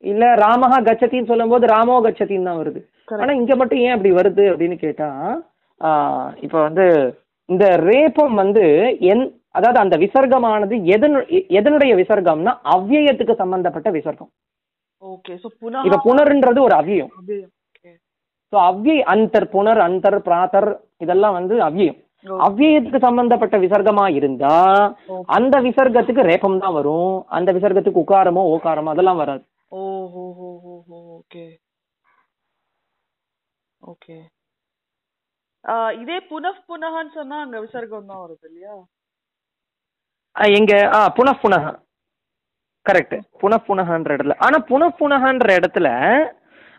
இல்ல 0.04 0.24
ராமஹா 0.46 0.78
கச்சத்தின்னு 0.88 1.32
சொல்லும்போது 1.32 1.66
ராமோ 1.76 1.98
கச்சத்தின்னு 2.06 2.50
தான் 2.50 2.62
வருது. 2.62 2.82
ஆனா 3.22 3.32
இங்க 3.42 3.54
மட்டும் 3.62 3.84
ஏன் 3.86 3.96
அப்படி 3.96 4.12
வருது 4.20 4.46
அப்படின்னு 4.52 4.78
கேட்டா 4.86 5.10
இப்ப 6.46 6.56
வந்து 6.68 6.86
இந்த 7.50 7.66
ரேபம் 7.90 8.36
வந்து 8.42 8.64
என் 9.12 9.26
அதாவது 9.58 9.80
அந்த 9.82 9.96
விசர்க்கமானது 10.04 10.76
எதனு 10.96 11.20
எதனுடைய 11.60 11.94
விசர்க்கம்னா 12.00 12.54
அவ்யயத்துக்கு 12.76 13.36
சம்பந்தப்பட்ட 13.42 13.90
விசர்க்கம். 13.98 14.32
ஓகே 15.04 15.34
சோ 15.44 15.50
புனர்ன்றது 16.08 16.60
ஒரு. 16.68 16.76
ஓகே 17.20 17.38
ஸோ 18.56 18.60
அவ்யய் 18.72 19.02
அந்தர் 19.12 19.46
புனர் 19.54 19.80
அந்தர் 19.86 20.16
பிராத்தர் 20.26 20.68
இதெல்லாம் 21.04 21.34
வந்து 21.38 21.56
அவ்யயம். 21.66 21.98
ஓ. 22.26 22.36
அவ்யயத்துக்கு 22.46 23.00
சம்பந்தப்பட்ட 23.06 23.56
விசர்க்கமா 23.64 24.06
இருந்தா. 24.18 24.54
அந்த 25.38 25.56
விசர்க்கத்துக்கு 25.66 26.22
ரேபம் 26.30 26.62
தான் 26.64 26.76
வரும். 26.78 27.16
அந்த 27.38 27.50
விசர்க்கத்துக்கு 27.58 28.04
உக்காரமோ 28.04 28.44
ஓகாரமோ 28.54 28.94
அதெல்லாம் 28.94 29.20
வராது. 29.24 29.44
ஓகே. 33.82 34.18
இதே 36.02 36.18
புனః 36.32 36.58
புனகன்னு 36.70 37.14
சொன்னா 37.20 37.38
அங்க 37.44 37.58
விசர்க்கம் 37.66 38.10
தான் 38.12 38.24
வருது 38.24 38.48
இல்லையா? 38.50 38.76
எங்க 40.58 40.74
ஆ 40.96 41.02
புனః 41.18 41.38
புனக 41.44 41.66
கரெக்ட் 42.86 43.16
புனഃ 43.42 43.62
புனகன்ற 43.70 44.10
இடத்துல. 44.18 44.38
ஆனா 44.48 44.58
புனഃ 44.72 44.92
புனகன்ற 45.02 45.50
இடத்துல 45.60 45.90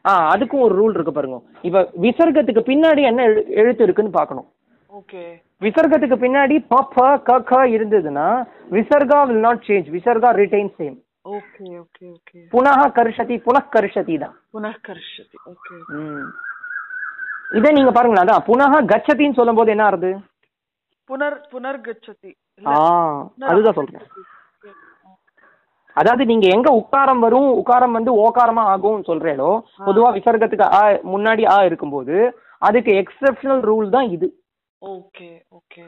ஆ 0.07 0.35
அதுக்கும் 0.35 0.61
ஒரு 0.61 0.75
ரூல் 0.77 0.95
இருக்கு 0.95 1.12
பாருங்க. 1.12 1.38
இப்ப 1.62 1.81
விசர்க்கத்துக்கு 2.01 2.62
பின்னாடி 2.62 3.03
என்ன 3.03 3.27
எழு- 3.27 3.47
எழுத்து 3.55 3.83
இருக்குன்னு 3.83 4.11
பார்க்கணும். 4.11 4.47
ஓகே. 4.92 5.23
விசர்க்கத்துக்கு 5.61 6.16
பின்னாடி 6.16 6.64
ப 6.69 6.88
ப 6.95 7.19
க 7.19 7.40
க 7.42 7.66
இருந்ததுன்னா 7.66 8.27
விசர்கா 8.71 9.27
will 9.27 9.40
not 9.40 9.64
change 9.66 9.90
visarga 9.90 10.31
retain 10.33 10.71
same 10.79 10.97
okay 11.29 11.64
okay 11.77 12.05
okay. 12.09 12.38
புனக 12.53 12.81
கர்ஷதி 12.97 13.37
புனః 13.47 13.64
கர்ஷதி 13.73 14.19
தான். 14.19 14.35
புனः 14.53 14.75
கர்ஷதி 14.88 15.37
ஓகே. 15.47 15.77
ம். 15.95 16.27
இதே 17.51 17.73
நீங்க 17.73 17.90
பாருங்களேன் 17.90 18.27
அதான் 18.27 18.47
புனக 18.47 18.83
கச்சதின்னு 18.85 19.35
சொல்லும்போது 19.35 19.71
என்ன 19.71 19.85
ஆறுது? 19.85 20.11
புனர் 21.09 21.38
புனர்கச்சதி 21.53 22.31
இல்ல. 22.57 22.69
ஆ 22.69 22.79
புனர் 23.33 23.49
அதுதான் 23.49 23.75
சொல்றேன். 23.75 24.07
அதாவது 25.97 26.23
நீங்க 26.31 26.47
எங்க 26.55 26.69
உக்காரம் 26.81 27.23
வரும் 27.25 27.49
உக்காரம் 27.61 27.97
வந்து 27.99 28.13
ஓகாரமா 28.25 28.65
ஆகும் 28.73 29.07
சொல்றேனோ 29.09 29.51
பொதுவா 29.87 30.09
விசர்க்கத்துக்கு 30.17 30.67
ஆ 30.79 30.83
முன்னாடி 31.13 31.45
ஆ 31.53 31.59
இருக்கும்போது 31.69 32.17
அதுக்கு 32.63 32.93
எக்ஸெப்ஷனல் 33.03 33.63
ரூல் 33.71 33.89
தான் 33.91 34.09
இது. 34.17 34.29
Okay 34.83 35.29
okay. 35.59 35.85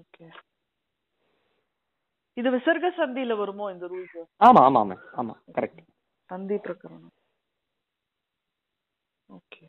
ஓகே. 0.00 0.26
இது 2.36 2.48
விசர்க 2.54 2.86
சந்தியில 2.98 3.32
வருமோ 3.40 3.66
இந்த 3.74 3.86
ரூல்ஸ் 3.92 4.16
ஆமா 4.40 4.60
ஆமா 4.68 4.80
ஆமா 4.84 4.96
ஆமா 5.20 5.34
கரெக்ட் 5.56 5.82
சந்தி 6.28 6.56
பிரகரணம். 6.64 7.14
ஓகே. 9.28 9.64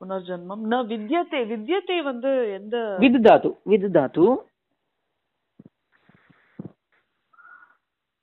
புனர்ஜன்மம் 0.00 0.64
ந 0.68 0.80
வித்யத்தை 0.88 1.40
வித்யத்தை 1.50 1.98
வந்து 2.06 2.30
எந்த 2.56 2.76
விது 3.02 3.18
தாத்து 3.26 3.50
விது 3.72 3.90
தாத்து 3.96 4.24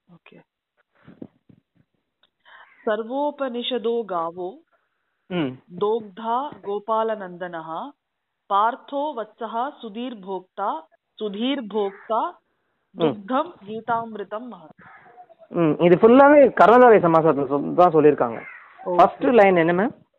ஓகே 0.08 0.40
सर्वोपनिषदो 2.86 3.94
गावो 4.08 4.48
ம் 5.30 5.52
दोग्धा 5.82 6.34
गोपालनन्दनः 6.66 7.70
पार्थो 8.50 9.02
वत्सः 9.14 9.54
सुधीर्भोक्ता 9.80 10.68
सुधीर्भोक्ता 11.20 12.20
दुग्धं 12.96 13.48
गीतामृतं 13.64 14.44
महत् 14.50 14.82
ம் 15.52 15.74
இது 15.86 15.96
ஃபுல்லாவே 16.02 16.38
கர்ணதாரை 16.60 17.00
சமாசத்துல 17.02 17.44
சொல்- 17.50 17.74
தான் 17.78 17.94
சொல்லியிருக்காங்க 17.96 18.38
ஃபர்ஸ்ட் 18.92 19.26
லைன் 19.40 19.62
என்ன 19.62 19.74
மேம் 19.76 19.92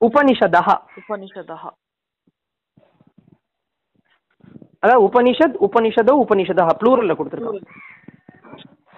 उपनिषदोः 0.00 0.68
உபனிஷதः 1.00 1.00
उपनिषदः 1.00 1.62
அதாவது 4.82 5.02
உபனிஷத் 5.06 5.56
உபனிஷதோ 5.66 6.12
உபனிஷதः 6.22 6.68
ப்ளூரல்ல 6.80 7.14
கொடுத்துருக்காங்க 7.14 7.60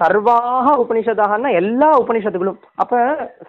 சர்வாக 0.00 0.68
உபனிஷதாகனா 0.82 1.50
எல்லா 1.58 1.88
உபனிஷத்துகளும் 2.02 2.56
அப்ப 2.76 2.92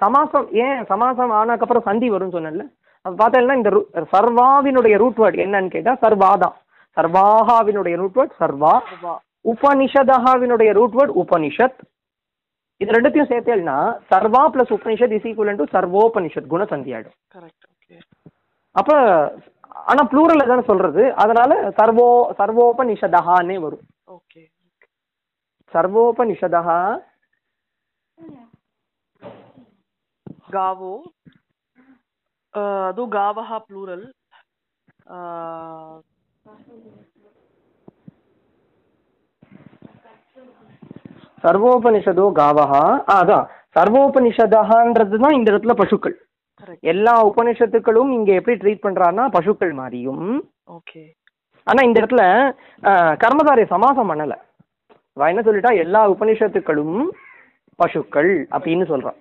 சமாசம் 0.02 0.48
ஏன் 0.64 0.82
சமாசம் 0.90 1.32
ஆனதுக்கப்புறம் 1.38 1.88
சந்தி 1.88 2.08
வரும்னு 2.10 2.36
சொன்னேன்ல 2.36 2.66
அப்ப 3.06 3.14
பார்த்தீங்கன்னா 3.16 3.56
இந்த 3.56 3.70
ரு- 3.70 3.86
சர்வாவினுடைய 4.14 4.96
ரூட் 5.04 5.20
வேர்ட் 5.22 5.40
என்னன்னு 5.44 5.74
கேட்டா 5.74 5.94
சர்வாதான் 6.04 6.56
சர்வாகாவினுடைய 6.98 7.96
ரூட் 7.96 8.18
வேர்ட் 8.18 8.36
சர்வா 8.42 8.74
सर्वा 8.86 9.14
உபனிஷதகாவினுடைய 9.46 10.70
ரூட் 10.74 10.96
வேர்ட் 10.96 11.16
உபனிஷத் 11.22 11.80
இது 12.81 12.95
ரெண்டுத்தையும் 12.97 13.31
சேர்த்து 13.31 13.55
எழுனா 13.55 13.77
சர்வா 14.11 14.43
plus 14.53 14.75
Upanishad 14.77 15.15
is 15.17 15.27
equal 15.31 15.59
to 15.59 15.67
சர்வோபனிஷத் 15.75 16.53
குணசந்தி 16.53 16.95
ஆயிடும் 16.97 17.17
அப்ப 18.77 18.91
ஆனா 19.91 20.03
ப்ளூரல் 20.11 20.51
தானே 20.51 20.63
சொல்றது? 20.69 21.03
அதனால 21.23 21.51
சர்வோ 21.79 22.07
சர்வோபனிஷதஹானே 22.39 23.57
வரும். 23.65 23.85
ஓகே 24.17 24.43
சர்வோபனிஷதஹா 25.73 26.79
காவோ 30.55 30.93
அது 32.87 33.03
காவஹா 33.17 33.59
ப்ளூரல் 33.67 34.07
சர்வோபனிஷதோ 41.45 42.27
காவஹா? 42.41 42.83
அதான் 43.19 43.47
சர்வோபனிஷதான்றது 43.77 45.17
தான் 45.25 45.37
இந்த 45.39 45.49
இடத்துல 45.53 45.75
பசுக்கள். 45.81 46.17
எல்லா 46.93 47.15
உபனிஷத்துக்களும் 47.31 48.11
இங்க 48.17 48.31
எப்படி 48.39 48.57
ட்ரீட் 48.63 48.85
பண்றான்னா 48.87 49.25
பசுக்கள் 49.37 49.73
மாதிரியும். 49.81 50.27
ஓகே 50.77 51.03
ஆனா 51.67 51.81
இந்த 51.87 51.97
இடத்துல 52.01 52.23
கர்மதாரிய 53.23 53.67
சமாசம் 53.75 54.11
பண்ணல. 54.11 54.35
என்ன 55.17 55.43
சொல்லிட்டா? 55.47 55.73
எல்லா 55.85 56.01
உபனிஷத்துக்களும் 56.15 56.97
பசுக்கள் 57.79 58.33
அப்படின்னு 58.57 58.87
சொல்றான் 58.93 59.19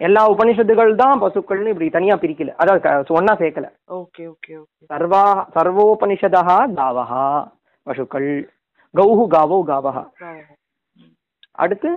எல்லா 0.00 0.22
உபனிஷத்துகள் 0.32 0.92
தான் 1.00 1.20
பசுக்கள்னு 1.22 1.72
இப்படி 1.72 1.88
தனியா 1.96 2.14
பிரிக்கல. 2.22 2.52
அதாவது 2.62 3.14
ஒன்னா 3.18 3.34
சேர்க்கல. 3.42 3.66
ஓகே 3.98 4.22
ஓகே 4.32 4.54
சர்வா 4.90 5.24
சர்வோபனிஷதா 5.56 6.42
காவஹா. 6.80 7.26
பசுக்கள். 7.86 8.30
கௌஹு 8.94 9.24
காவோ 9.34 9.58
காவஹா. 9.70 10.02
அடுத்து 11.58 11.90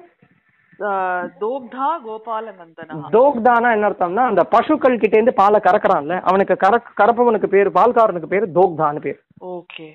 தோக்தானா 3.15 3.69
என்ன 3.75 3.87
அர்த்தம்னா 3.89 4.23
அந்த 4.31 4.41
பசுக்கள் 4.53 4.99
கிட்ட 5.01 5.15
இருந்து 5.17 5.33
பாலை 5.39 5.59
கறக்குறான்ல 5.67 6.15
அவனுக்கு 6.29 6.55
கறப்பவனுக்கு 6.99 7.47
பேர் 7.53 7.69
பால்காரனுக்கு 7.77 8.29
பேர் 8.33 8.45
தோக்தான்னு 8.57 9.01
பேர். 9.05 9.19
ஓகே. 9.55 9.87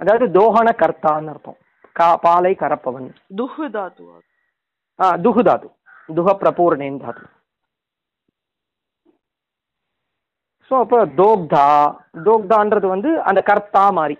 அதாவது 0.00 0.26
தோஹன 0.38 0.68
கர்த்தான்னு 0.82 1.32
அர்த்தம். 1.32 1.58
கா 1.98 2.08
பாலை 2.26 2.52
கறப்பவன். 2.62 3.08
துஹு 3.40 3.66
தாத்து 3.76 4.04
ஆ 4.98 5.08
துஹு 5.26 5.42
தாது. 5.48 5.68
துஹ 6.08 6.28
பிரபூர்ணேன் 6.42 7.02
தாது. 7.04 7.22
ஸோ 10.70 10.74
அப்போ 10.84 10.98
தோக்தா 11.20 11.66
தோக்தான்றது 12.28 12.86
வந்து 12.94 13.10
அந்த 13.30 13.40
கர்த்தா 13.50 13.84
மாதிரி 13.98 14.16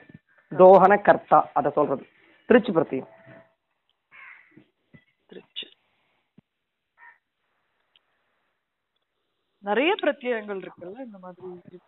தோஹன 0.52 0.92
கர்த்தா 1.08 1.38
அதை 1.58 1.68
சொல்றது. 1.78 2.04
திருச்சி 2.48 2.70
பிரத்தியம் 2.76 3.10
திருச்சி 5.32 5.66
நிறைய 9.64 9.90
பிரத்யயங்கள் 10.00 10.60
இருக்குல்ல 10.60 11.02
இந்த 11.04 11.18
மாதிரி. 11.18 11.42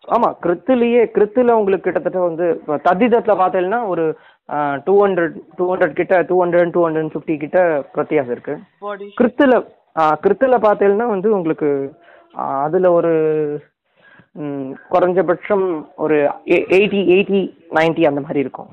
ஆமா 0.08 0.28
கிருத்துலயே 0.42 1.00
கிருத்துல 1.14 1.52
உங்களுக்கு 1.52 1.86
கிட்டத்தட்ட 1.86 2.20
வந்து 2.20 2.46
தத்திதத்துல 2.84 3.34
பார்த்தீங்கன்னா 3.40 3.80
ஒரு 3.86 4.04
டூ 4.84 4.94
ஹண்ட்ரட் 5.00 5.34
டூ 5.56 5.64
ஹண்ட்ரட் 5.72 5.92
கிட்ட 5.92 6.22
two 6.22 6.36
hundred 6.42 6.70
two 6.70 6.82
hundred 6.86 7.12
fifty 7.14 7.36
கிட்ட 7.38 7.58
பிரத்தியாசம் 7.94 8.30
இருக்கு. 8.30 8.54
ஆ, 9.96 10.04
கிருத்துல 10.22 10.54
பார்த்தீங்கன்னா 10.66 11.06
வந்து 11.08 11.28
உங்களுக்கு 11.34 11.70
அதுல 12.62 12.92
ஒரு 12.92 13.12
குறைஞ்சபட்சம் 14.90 15.66
ஒரு 15.96 16.16
எயிட்டி 16.72 17.00
எயிட்டி 17.12 17.40
நைன்டி 17.70 18.02
அந்த 18.06 18.20
மாதிரி 18.20 18.40
இருக்கும். 18.40 18.70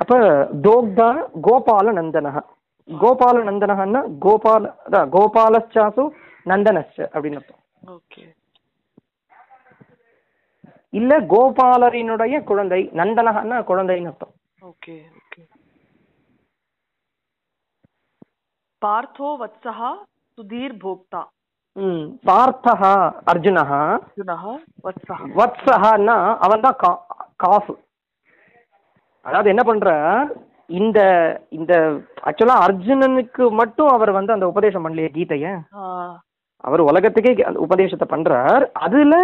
அப்ப 0.00 0.14
தோக்தா 0.66 1.08
கோபால 1.46 1.92
நந்தனக 1.98 2.38
கோபால 2.88 3.42
நந்தனகன்னா 3.48 4.00
கோபால 4.24 4.70
அதான் 4.86 5.10
கோபாலச்சாசு 5.16 6.04
நந்தனச்ச 6.50 6.96
அப்படின்னு 7.14 7.38
அர்த்தம். 7.40 7.60
ஓகே. 7.96 8.22
இல்ல 10.92 11.18
கோபாலரினுடைய 11.32 12.36
குழந்தை 12.44 12.80
நந்தனகன்னா 13.00 13.58
குழந்தைன்னு 13.70 14.10
அர்த்தம். 14.12 14.32
Okay 14.62 14.94
okay. 15.20 15.42
பார்த்தோ 18.82 19.28
வத்சஹா 19.42 19.90
சுதீர் 20.38 20.76
போக்தா. 20.84 21.22
பார்த்தஹா 22.28 22.94
அர்ஜுனஹா. 23.32 23.82
அர்ஜுனः 23.98 24.44
வத்சஹா. 24.86 25.24
வத்சஹான்னா 25.40 26.16
அவன் 26.46 26.64
தான் 26.66 26.78
கா 26.82 26.92
காசு. 27.36 27.74
அதாவது 29.26 29.48
என்ன 29.52 29.62
பண்ற 29.68 29.88
இந்த 30.70 30.98
இந்த 31.58 31.72
ஆக்சுவலா 32.28 32.56
அர்ஜுனனுக்கு 32.66 33.44
மட்டும் 33.60 33.90
அவர் 33.94 34.12
வந்து 34.18 34.34
அந்த 34.34 34.46
உபதேசம் 34.52 34.84
பண்ணலையே 34.84 35.10
கீதைய? 35.16 35.46
அவர் 36.64 36.82
உலகத்துக்கே 36.90 37.32
அந்த 37.48 37.60
உபதேசத்தை 37.66 38.06
பண்றார். 38.12 38.64
அதுல 38.86 39.14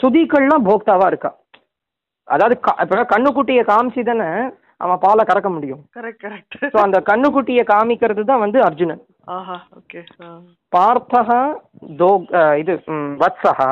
சுதிகள்லாம் 0.00 0.68
போக்தாவா 0.68 1.06
இருக்கா? 1.12 1.30
அதாவது 2.28 2.54
இப்ப 2.84 3.02
கண்ணுக்குட்டியை 3.14 3.64
காமிச்சு 3.68 4.02
தானே 4.10 4.30
அவன் 4.84 5.02
பாலை 5.04 5.22
கறக்க 5.26 5.48
முடியும். 5.52 5.82
ஸோ 6.72 6.78
அந்த 6.86 6.98
கண்ணுக்குட்டியை 7.10 7.62
காமிக்கிறது 7.70 8.22
தான் 8.30 8.42
வந்து 8.44 8.58
அர்ஜுனன். 8.66 9.02
பார்த்தஹா 10.72 11.40
தோ 12.00 12.10
இது 12.62 12.74
ம், 12.94 13.12
வத்சஹா 13.22 13.70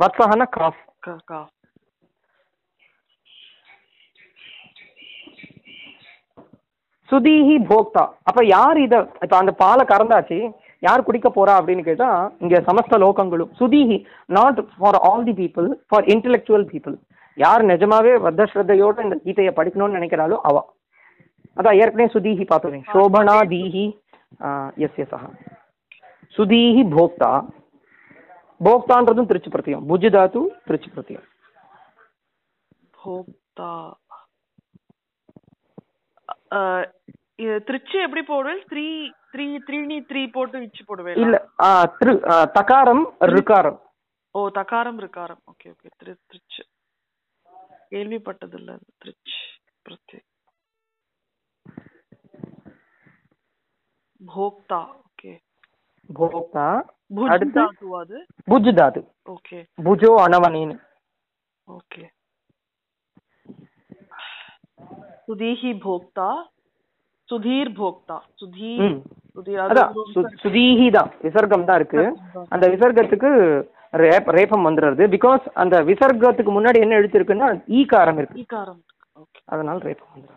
வத்சஹான்னா 0.00 0.46
காஃப் 0.58 0.82
கா 1.30 1.40
சுதீஹி 7.10 7.56
போக்தா. 7.70 8.02
அப்ப 8.28 8.40
யார் 8.56 8.78
இத 8.86 8.94
இப்ப 9.24 9.34
அந்த 9.42 9.52
பாலை 9.62 9.84
கறந்தாச்சு 9.92 10.38
யார் 10.82 11.06
குடிக்க 11.06 11.28
போறா 11.36 11.54
அப்படின்னு 11.60 11.82
கேட்டா 11.88 12.08
இங்க 12.42 12.56
சமஸ்த 12.68 12.98
லோகங்களும். 13.04 13.50
சுதீஹி 13.60 13.96
not 14.36 14.60
for 14.74 14.98
all 15.08 15.24
the 15.28 15.34
people 15.40 15.68
for 15.88 16.06
intellectual 16.14 16.66
people 16.72 16.96
யார் 17.38 17.62
நிஜமாவே 17.72 18.12
வத்த 18.26 18.46
ஸ்ரத்தையோட 18.52 19.02
இந்த 19.06 19.16
கீதையை 19.24 19.52
படிக்கணும்னு 19.58 19.98
நினைக்கிறாளோ 19.98 20.38
அவ. 20.50 20.56
அதான் 21.56 21.78
ஏற்கனவே 21.82 22.12
சுதீஹி 22.14 22.44
பார்த்தோம். 22.50 22.84
சோபனா 22.94 23.36
தீஹி 23.52 23.86
எஸ் 24.86 25.00
எஸ் 25.04 25.14
ஆஹா. 25.18 25.30
சுதீஹி 26.36 26.82
போக்தா. 26.96 27.32
போக்தான்றதும் 28.60 29.28
திருச்சி 29.28 29.50
பிரத்தியம் 29.52 29.84
புஜ் 29.90 30.06
தாத்து 30.14 30.40
திருச்சி 30.68 30.88
பிரத்தியம் 30.94 31.26
போக்தா 32.98 33.72
திருச்சி 37.68 37.96
எப்படி 37.98 38.22
போடுவேன்? 38.22 38.60
த்ரீ 38.70 38.86
த்ரீ 39.32 39.46
த்ரீனி 39.66 39.96
த்ரீ 40.10 40.22
போட்டு 40.32 40.62
இச்சு 40.62 40.82
போடுவேன்? 40.84 41.18
இல்ல 41.22 41.36
திரு 41.98 42.12
தகாரம் 42.58 43.04
ருகாரம் 43.34 43.78
ஓ 44.34 44.40
தகாரம் 44.58 44.98
இருக்காரம் 45.00 45.40
ஓகே 45.50 45.68
ஓகே 45.70 45.88
திரு 45.98 46.12
திருச்சி. 46.26 46.62
கேள்விப்பட்டது 47.92 48.56
இல்ல 48.60 48.72
திருச்சி 48.98 49.38
பிரத்யேக் 49.86 50.26
போக்தா 54.20 54.80
ஓகே. 55.00 55.32
போக்தா 56.10 56.66
அடுத்து? 57.34 57.62
அது? 58.00 58.16
புஜ் 58.50 58.70
தாத்து 58.78 59.00
ஓகே. 59.34 59.58
புஜோ 59.86 60.10
அனவனேன்னு. 60.24 60.76
ஓகே. 61.68 62.04
சுதீஹி 65.24 65.70
போக்தா 65.86 66.28
சுதீர் 67.30 67.70
போக்தா 67.80 68.16
சுதீர் 68.40 68.94
சுதீஹி 70.42 70.86
தான் 70.96 71.10
விசர்க்கம் 71.26 71.68
தான் 71.68 71.78
இருக்கு. 71.80 72.02
அந்த 72.54 72.64
விசர்க்கத்துக்கு 72.74 73.30
ரேப் 74.02 74.28
ரேபம் 74.38 74.66
வந்துடுறது. 74.68 75.04
பிகாஸ் 75.14 75.44
அந்த 75.62 75.76
விசர்க்கத்துக்கு 75.90 76.52
முன்னாடி 76.56 76.78
என்ன 76.84 76.98
எழுத்து 77.00 77.18
இருக்குன்னா 77.18 77.48
ஈகாரம் 77.80 78.18
இருக்கு. 78.20 78.40
ஈகாரம் 78.44 78.80
அதனால 79.54 79.78
ரேபம் 79.88 80.12
வந்துடும். 80.14 80.36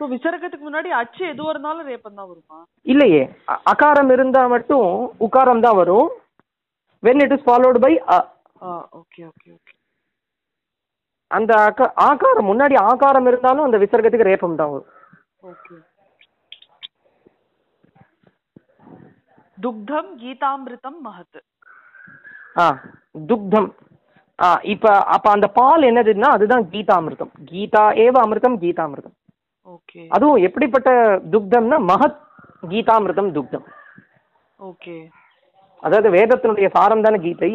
ஸோ 0.00 0.06
விசர்க்கத்துக்கு 0.14 0.66
முன்னாடி 0.66 0.90
அச்சு 1.00 1.22
எதுவா 1.32 1.50
இருந்தாலும் 1.54 1.88
ரேப்பம் 1.90 2.18
தான் 2.18 2.28
வருமா? 2.30 2.58
இல்லையே. 2.86 3.22
அகாரம் 3.72 4.12
இருந்தா 4.14 4.42
மட்டும் 4.54 4.88
உகாரம் 5.26 5.64
தான் 5.66 5.78
வரும். 5.80 6.08
When 7.02 7.22
it 7.24 7.34
is 7.36 7.46
followed 7.46 7.78
by 7.84 7.92
a 8.14 8.18
okay 9.00 9.20
okay 9.30 9.48
okay 9.56 9.74
அந்த 11.30 11.52
ஆகாரம் 12.08 12.48
முன்னாடி 12.50 12.74
ஆகாரம் 12.88 13.28
இருந்தாலும் 13.30 13.66
அந்த 13.66 13.78
விசர்க்கத்துக்கு 13.82 14.30
ரேபம் 14.30 14.58
தான் 14.60 14.72
வரும் 14.74 14.90
ஓகே 15.50 15.74
துக்தம் 19.60 20.10
கீதாமிருதம் 20.22 20.98
மகத். 21.06 21.40
ஆ 22.56 22.66
துக்தம். 23.28 23.68
ஆ 24.38 24.58
இப்ப 24.64 24.92
அப்ப 25.06 25.30
அந்த 25.30 25.46
பால் 25.48 25.82
என்னதுன்னா 25.82 26.28
அதுதான் 26.28 26.64
கீதாமிருதம். 26.70 27.32
கீதா 27.44 27.84
ஏவ 28.04 28.14
அமிர்தம் 28.24 28.56
கீதாமிருதம். 28.62 29.16
ஓகே. 29.66 30.02
அதுவும் 30.08 30.42
எப்படிப்பட்ட 30.42 30.90
துக்தம்னா 31.32 31.78
மகத் 31.92 32.20
கீதாமிருதம் 32.70 33.30
துக்தம். 33.32 33.66
ஓகே. 34.60 34.96
அதாவது 35.82 36.10
வேதத்தினுடைய 36.10 36.68
சாரம் 36.68 37.02
தானே 37.02 37.18
கீதை. 37.18 37.52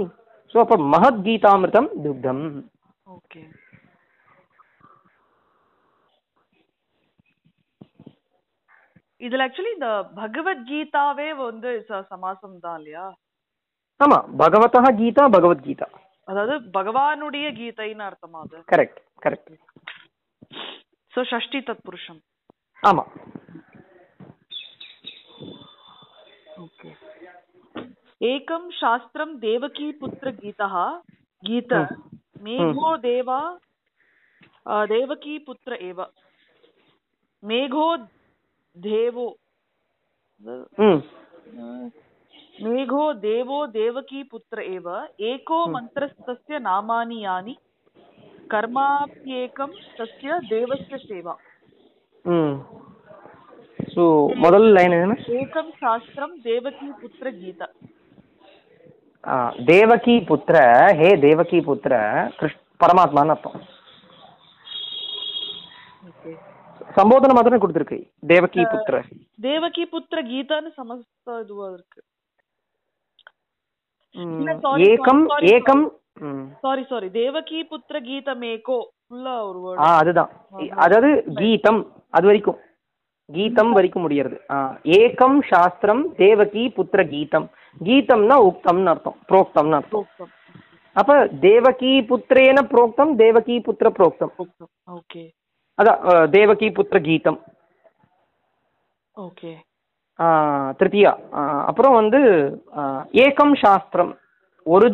ஸோ 0.56 0.60
அப்போ 0.60 0.78
மகத் 0.94 1.24
கீதாமிருதம் 1.26 1.90
துக்தம். 2.04 2.44
ஓகே. 3.08 3.42
இதுல 9.26 9.46
ஆக்சுவலி 9.46 9.72
இந்த 9.76 9.90
பகவத்கீதாவே 10.18 11.30
வந்து 11.42 11.70
சமாசம் 12.12 12.64
தான் 12.66 12.78
இல்லையா 12.80 13.06
ஆமா 14.00 14.18
பகவதா 14.42 14.90
கீதா 15.00 15.26
பகவத்கீதா 15.36 15.88
அதாவது 16.28 16.56
பகவானுடைய 16.78 17.48
கீதைன்னு 17.58 18.06
அர்த்தமா 18.08 18.40
அது 18.46 18.58
கரெக்ட் 18.74 19.00
கரெக்ட் 19.26 19.52
சோ 21.14 21.22
ஷஷ்டி 21.32 21.60
தத் 21.68 21.86
புருஷம் 21.86 22.22
ஆமா 22.84 23.04
ஓகே 26.66 26.90
ஏகம் 28.22 28.68
சாஸ்திரம் 28.82 29.34
தேவகி 29.42 29.88
புத்திர 30.02 30.30
கீதா 30.42 30.84
கீத 31.44 31.74
மேகோ 32.46 32.90
தேவா 33.08 33.40
தேவகி 34.92 35.34
புத்திர 35.48 35.74
ஏவ 35.90 36.02
மேகோ 37.44 37.88
देवो 38.76 39.28
मेघो 42.64 43.12
देवो 43.22 43.66
देवकी 43.70 44.24
पुत्र 44.26 44.62
एव 44.64 44.90
एको 45.24 45.66
मन्त्रस्तस्य 45.70 46.60
नामानि 46.62 47.24
यानि 47.24 47.56
कर्माप्येकं 48.52 49.72
तस्य 50.00 50.40
देवस्य 50.50 50.98
सेवा 51.06 51.36
సో 53.90 54.04
మొదల 54.44 54.66
లైన్ 54.76 54.94
ఏదైనా 54.96 55.16
ఏకం 55.38 55.68
శాస్త్రం 55.82 56.30
దేవకీ 56.46 56.88
పుత్ర 57.02 57.30
గీత 57.38 57.62
దేవకీ 59.70 60.16
పుత్ర 60.30 60.56
హే 61.00 61.10
దేవకీ 61.18 61.60
పుత్ర 61.70 61.94
కృష్ణ 62.40 62.60
పరమాత్మ 62.82 63.20
అని 63.20 63.34
అర్థం 63.36 63.54
தேவகி 68.20 68.62
புத்திர. 68.62 69.04
தேவகி 69.42 69.86
புத்திர 69.86 70.24
கீதான்னு 70.24 70.72
சமஸ்த 70.78 71.42
இதுவா 71.42 71.72
இருக்கு. 71.72 72.04
ம், 74.12 74.38
இல்ல, 74.38 74.54
sorry, 74.54 74.82
ஏகம். 74.82 75.28
ஏகம். 75.40 76.46
சாரி 76.62 76.84
சாரி 76.84 77.12
தேவகி 77.12 77.64
புத்திர 77.64 78.02
கீதமேகோ 78.02 78.88
ஃபுல்லா 79.08 79.44
ஒரு 79.44 79.76
ஆ 79.78 79.98
அதுதான். 79.98 80.30
அதாவது 80.76 81.24
கீதம் 81.36 81.92
அது 82.10 82.26
வரைக்கும். 82.26 82.58
கீதம் 83.34 83.72
வரைக்கும் 83.72 84.10
முடியறது. 84.10 84.38
ஏகம் 84.84 85.48
சாஸ்திரம் 85.48 86.16
தேவகி 86.16 86.70
புத்திர 86.70 87.08
கீதம். 87.08 87.50
கீதம்னா 87.84 88.36
உக்தம்னு 88.44 88.86
அர்த்தம். 88.86 89.16
புரோக்தம்னு 89.30 89.72
அர்த்தம். 89.72 90.08
புரோக்தம். 90.08 90.34
அப்ப 90.94 91.28
தேவகி 91.28 92.02
புத்திரேன 92.02 92.62
புரோக்தம் 92.64 93.16
தேவகி 93.16 93.60
புத்திர 93.60 93.90
புரோக்தம். 93.90 94.32
புரோக்தம். 94.38 94.72
ஓகே. 94.92 95.32
அதான் 95.78 96.02
தேவகி 96.32 96.68
புத்திர 96.72 97.00
கீதம் 97.06 97.40
ஓகே 99.16 99.52
திருத்தியா 100.80 101.12
அப்புறம் 101.70 101.96
வந்து 101.96 102.20
ஏகம் 103.24 103.56
சாஸ்திரம் 103.64 104.14
ஒரு 104.66 104.86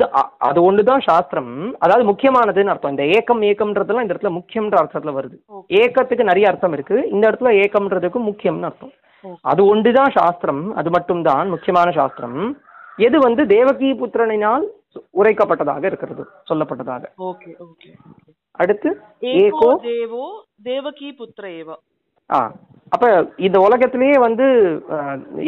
அது 0.47 0.59
ஒன்று 0.67 0.81
தான் 0.83 1.03
சாஸ்திரம் 1.05 1.51
அதாவது 1.83 2.05
முக்கியமானதுன்னு 2.09 2.71
அர்த்தம் 2.71 2.93
இந்த 2.93 3.05
ஏக்கம் 3.17 3.43
ஏக்கம்ன்றதுலாம் 3.49 4.03
இந்த 4.03 4.13
இடத்துல 4.13 4.31
முக்கியம்ன்ற 4.37 4.79
அர்த்தத்தில் 4.79 5.17
வருது 5.17 5.37
ஏக்கத்துக்கு 5.81 6.23
நிறைய 6.23 6.49
அர்த்தம் 6.49 6.75
இருக்கு 6.77 6.97
இந்த 7.11 7.23
இடத்துல 7.29 7.53
ஏக்கம்ன்றதுக்கு 7.61 8.21
முக்கியம்னு 8.25 8.69
அர்த்தம் 8.69 8.93
அது 9.45 9.61
ஒன்று 9.65 9.89
தான் 9.93 10.13
சாஸ்திரம் 10.17 10.63
அது 10.73 10.89
மட்டும்தான் 10.89 11.47
முக்கியமான 11.49 11.89
சாஸ்திரம் 11.97 12.37
எது 12.99 13.17
வந்து 13.25 13.43
தேவகி 13.47 13.89
புத்திரனினால் 13.93 14.65
உரைக்கப்பட்டதாக 15.19 15.85
இருக்கிறது 15.85 16.23
சொல்லப்பட்டதாக 16.49 17.03
ஓகே 17.27 17.51
ஓகே 17.65 17.91
அடுத்து? 18.59 18.89
ஏகோ 19.35 19.69
தேவோ 19.87 20.25
தேவகி 20.69 21.09
புத்திர 21.19 21.45
ஏவ. 21.59 21.69
ஆ 22.29 22.39
அப்ப 22.93 23.05
இந்த 23.47 23.57
உலகத்திலேயே 23.67 24.15
வந்து 24.25 24.45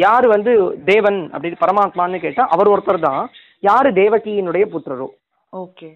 யாரு 0.04 0.26
வந்து 0.34 0.52
தேவன் 0.90 1.18
அப்படி 1.32 1.50
பரமாத்மான்னு 1.62 2.24
கேட்டா 2.24 2.44
அவர் 2.54 2.70
ஒருத்தர் 2.72 3.06
தான். 3.08 3.22
யாரு 3.62 3.88
தேவகியினுடைய 4.00 4.64
புத்திரரோ? 4.74 5.08
ஓகே. 5.52 5.88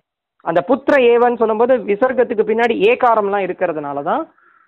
அந்த 0.44 0.60
புத்திர 0.70 0.94
ஏவன் 1.12 1.40
சொல்லும்போது 1.40 1.74
விசர்க்கத்துக்கு 1.90 2.44
பின்னாடி 2.50 2.74
ஏகாரம்லாம் 2.90 3.46
இருக்கிறதுனால 3.46 4.02
தான் 4.10 4.22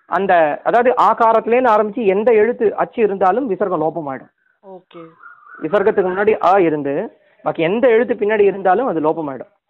அந்த 0.09 0.33
அதாவது 0.67 0.91
ஆகாரத்திலேருந்து 1.09 1.73
ஆரம்பிச்சு 1.73 2.03
எந்த 2.15 2.29
எழுத்து 2.41 2.65
அச்சு 2.83 2.99
இருந்தாலும் 3.05 3.49
விசர்க்கம் 3.51 3.83
லோபமாயிடும். 3.83 4.31
ஓகே. 4.63 5.01
விசர்க்கத்துக்கு 5.63 6.11
முன்னாடி 6.11 6.33
ஆ 6.49 6.53
இருந்து 6.67 6.93
பாக்கி 7.45 7.61
எந்த 7.69 7.85
எழுத்து 7.95 8.15
பின்னாடி 8.21 8.43
இருந்தாலும் 8.51 8.89
அது 8.91 8.99
லோபமாயிடும். 9.07 9.51
ஓகே 9.51 9.60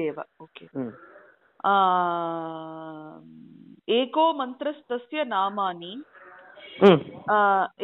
ஏவ 0.00 0.18
ஓகே 0.40 0.64
ம். 0.78 0.92
ஏகோ 3.94 4.26
மந்திரஸ்தஸ்ய 4.38 5.22
நாமானி 5.32 5.92
ம் 6.82 7.00
ஆ, 7.30 7.36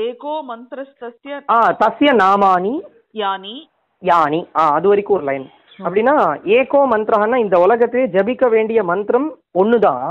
ஏகோ 0.04 0.34
மந்திரஸ்தஸ்ய 0.48 1.34
ஆ 1.48 1.58
தஸ்ய 1.80 2.10
நாமானி 2.20 2.74
யானி 3.14 3.54
யானி 4.02 4.40
ஆ 4.56 4.64
அது 4.76 4.88
வரைக்கும் 4.88 5.16
ஒரு 5.16 5.26
லைன் 5.28 5.46
அப்படின்னா 5.78 6.14
ஏகோ 6.56 6.80
மந்திரம்னா 6.90 7.38
இந்த 7.38 7.56
உலகத்திலே 7.58 8.06
ஜபிக்க 8.14 8.44
வேண்டிய 8.50 8.80
மந்திரம் 8.84 9.28
ஒண்ணுதான் 9.54 10.06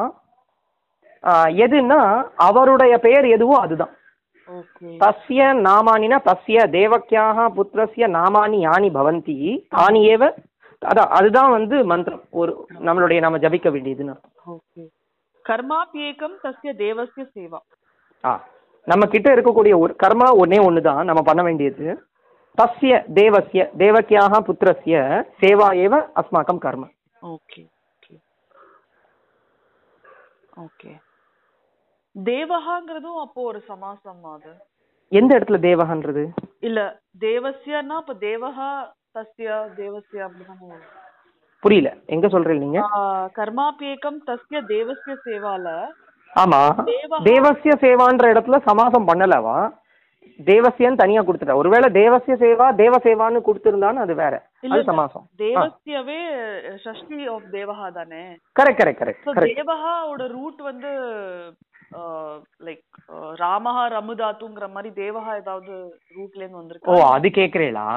ஆ, 1.24 1.32
எதுன்னா 1.64 2.02
அவருடைய 2.46 2.94
பெயர் 3.00 3.26
எதுவோ 3.36 3.56
அதுதான் 3.60 3.94
ஓகே 4.50 4.90
தஸ்ய 5.02 5.48
நாமானினா 5.62 6.18
தஸ்ய 6.26 6.60
தேவக்கியாக 6.72 7.48
புத்திரஸ்ய 7.56 8.08
நாமானி 8.16 8.60
யானி 8.66 8.90
பவந்தி 8.92 9.36
தானி 9.74 10.02
ஏவ 10.14 10.24
அதான் 10.82 11.12
அதுதான் 11.18 11.52
வந்து 11.52 11.78
மந்திரம் 11.86 12.24
ஒரு 12.34 12.52
நம்மளுடைய 12.80 13.20
நாம 13.20 13.40
ஜபிக்க 13.44 13.70
வேண்டியதுன்னு 13.70 14.16
கர்மாபியேகம் 15.46 16.38
தஸ்ய 16.44 16.72
தேவஸ்ய 16.80 17.24
சேவா 17.34 17.60
ஆ 18.24 18.34
நம்ம 18.88 19.04
கிட்ட 19.08 19.28
இருக்கக்கூடிய 19.34 19.74
ஒரு 19.80 19.94
கர்மா 20.04 20.28
ஒன்னே 20.42 20.60
ஒன்று 20.66 20.82
தான் 20.82 21.10
நம்ம 21.10 21.22
பண்ண 21.22 21.42
வேண்டியது 21.44 21.88
தஸ்ய 22.58 22.94
தேவஸ்ய 23.18 23.64
தேவக்கியாக 23.78 24.42
புத்திரஸ்ய 24.48 24.96
சேவா 25.42 25.68
ஏவ 25.84 26.00
அஸ்மாக்கம் 26.22 26.64
கர்ம 26.64 26.86
ஓகே 27.30 27.62
ஓகே 27.92 28.16
ஓகே 30.58 30.92
தேவஹாங்கிறதும் 32.16 33.20
அப்போ 33.20 33.42
ஒரு 33.42 33.62
சமாசம் 33.68 34.24
அது. 34.30 34.52
எந்த 35.12 35.40
இடத்துல 35.40 35.58
தேவகன்றது 35.60 36.24
இல்ல 36.60 36.80
தேவஸ்யன்னா 37.20 37.96
அப்ப 37.96 38.14
தேவஹா 38.22 38.70
தஸ்ய 39.14 39.48
தேவஸ்ய 39.78 40.20
அப்படிதானே 40.26 40.68
வரும். 40.68 40.90
புரியல. 41.64 41.90
எங்க 42.06 42.28
சொல்றீங்க 42.28 42.60
நீங்க? 42.60 42.82
ஆ, 42.94 43.00
கர்மாபியேகம் 43.36 44.20
தஸ்ய 44.28 44.62
தேவஸ்ய 44.68 45.16
சேவால 45.26 45.68
ஆமா. 46.34 46.60
தேவஸ்ய 47.24 47.74
சேவான்ற 47.82 48.26
இடத்துல 48.34 48.58
சமாசம் 48.64 49.08
பண்ணலவா? 49.08 49.58
தேவஸ்யன்னு 50.40 50.96
தனியா 50.96 51.22
கொடுத்துட்டா. 51.22 51.56
ஒருவேளை 51.56 51.90
தேவஸ்ய 51.92 52.36
சேவா 52.36 52.76
தேவ 52.76 52.98
சேவான்னு 52.98 53.40
கொடுத்திருந்தான்னு 53.40 53.96
அது 53.96 54.16
வேற. 54.16 54.34
இல்ல, 54.62 54.76
அது. 54.76 54.84
சமாசம். 54.84 55.26
தேவஸ்யவே 55.38 56.20
ஷஷ்டி 56.84 57.30
ஆஃப் 57.30 57.48
தேவஹா 57.52 57.92
தானே. 57.92 58.24
கரெக்ட் 58.60 58.82
கரெக்ட் 58.82 59.02
கரெக்ட் 59.02 59.60
தேவஹாவோட 59.60 60.28
ரூட் 60.28 60.62
வந்து 60.62 60.92
லைக் 62.68 62.84
ராமஹா 63.42 63.84
ரமுதாத்துங்கிற 63.94 64.68
மாதிரி 64.70 64.90
தேவஹா 64.96 65.32
ஏதாவது 65.36 65.72
ரூட்ல 66.16 66.42
இருந்து 66.42 66.58
ஓ 66.58 66.62
வந்திருக்கா 66.62 66.98
அது 67.16 67.30
கேக்குறீங்களா? 67.40 67.88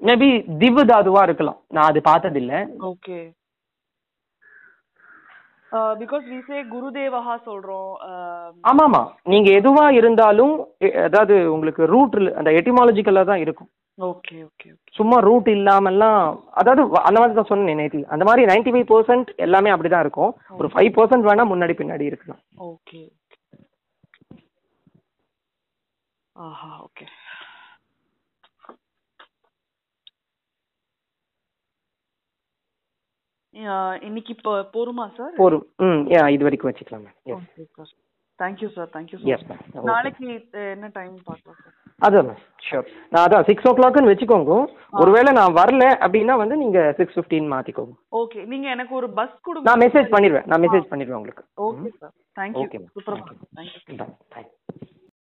மேபி 0.00 0.28
திவு 0.60 0.82
தாதுவா 0.84 1.22
இருக்கலாம். 1.22 1.58
நான் 1.68 1.90
அது 1.90 2.00
பார்த்தது 2.02 2.40
இல்ல 2.42 2.54
ஓகே 2.92 3.18
பிகாஸ் 6.00 6.24
வி 6.32 6.40
சே 6.48 6.58
குருதேவஹா 6.72 7.34
சொல்றோம். 7.46 7.92
ஆமாமா. 8.64 9.00
நீங்க 9.32 9.48
எதுவா 9.50 9.86
இருந்தாலும் 9.98 10.52
அதாவது 11.06 11.36
உங்களுக்கு 11.54 11.82
ரூட் 11.94 12.14
அந்த 12.40 12.50
எட்டிமாலஜிக்கலா 12.58 13.24
தான் 13.30 13.42
இருக்கும். 13.44 13.70
ஓகே 13.98 14.36
ஓகே 14.46 14.68
சும்மா 14.98 15.16
ரூட் 15.26 15.48
இல்லாமல்லாம் 15.56 16.20
அதாவது 16.60 16.82
அந்த 17.08 17.18
மாதிரி 17.20 17.36
தான் 17.38 17.50
சொன்னேன் 17.50 17.78
நேத்தி. 17.80 18.00
அந்த 18.14 18.24
மாதிரி 18.28 18.48
நைன்டி 18.50 18.70
ஃபைவ் 18.74 18.88
பர்சன்ட் 18.92 19.28
எல்லாமே 19.46 19.72
அப்படிதான் 19.74 20.04
இருக்கும். 20.04 20.32
ஒரு 20.60 20.68
ஃபைவ் 20.72 20.90
பர்சன்ட் 20.96 21.28
வேணா 21.28 21.44
முன்னாடி 21.52 21.76
பின்னாடி 21.80 22.10
இருக்கலாம். 22.12 22.40
ஓகே 22.72 23.02
ஆஹா 26.36 26.70
ஓகே 26.86 27.06
இன்னைக்கு 34.06 34.30
இப்போ 34.36 34.52
போருமா 34.76 35.04
சார் 35.18 35.34
போரும். 35.42 35.66
ம் 35.86 36.00
yeah, 36.14 36.26
இது 36.34 36.46
வரைக்கும் 36.46 36.70
வச்சுக்கலாம் 36.70 37.04
ma'am 37.06 37.18
yes 37.32 37.44
okay 37.64 37.66
sir 37.78 37.92
thank you 38.38 38.68
sir 38.76 38.90
thank you 38.94 39.18
yes 39.34 39.46
sir 39.50 39.88
நாளைக்கு 39.92 40.26
என்ன 40.74 40.88
டைம் 40.98 41.14
பார்க்கலாம் 41.28 41.60
சார் 41.64 41.76
அதான் 42.00 42.26
மேம் 42.28 42.40
ஷூர் 42.66 42.86
நான் 43.12 43.24
அதான் 43.24 43.46
சிக்ஸ் 43.48 43.66
ஓ 43.68 43.72
கிளாக்னு 43.78 44.10
வச்சுக்கோங்க 44.10 44.54
ஒருவேளை 45.02 45.30
நான் 45.38 45.56
வரல 45.60 45.84
அப்படின்னா 46.04 46.34
வந்து 46.42 46.56
நீங்க 46.62 46.78
சிக்ஸ் 46.98 47.16
ஃபிஃப்டீன் 47.16 47.48
மாத்திக்கோங்க. 47.52 47.94
ஓகே 48.20 48.40
நீங்க 48.52 48.66
எனக்கு 48.68 48.94
ஒரு 49.00 49.08
பஸ் 49.18 49.36
கொடுங்க. 49.46 49.66
நான் 49.68 49.82
மெசேஜ் 49.84 50.08
பண்ணிடுவேன் 50.14 50.48
நான் 50.52 50.64
மெசேஜ் 50.66 50.90
பண்ணிடுவேன் 50.92 51.20
உங்களுக்கு. 51.20 51.44
Okay 51.68 51.90
sir 52.00 52.14
thank you 52.40 52.64
Okay, 52.66 52.80
ma'am. 52.82 52.90
Super 52.96 53.18
Thank 53.58 53.72
you. 53.72 53.80
Thank you. 53.90 54.10
Bye. 54.34 54.90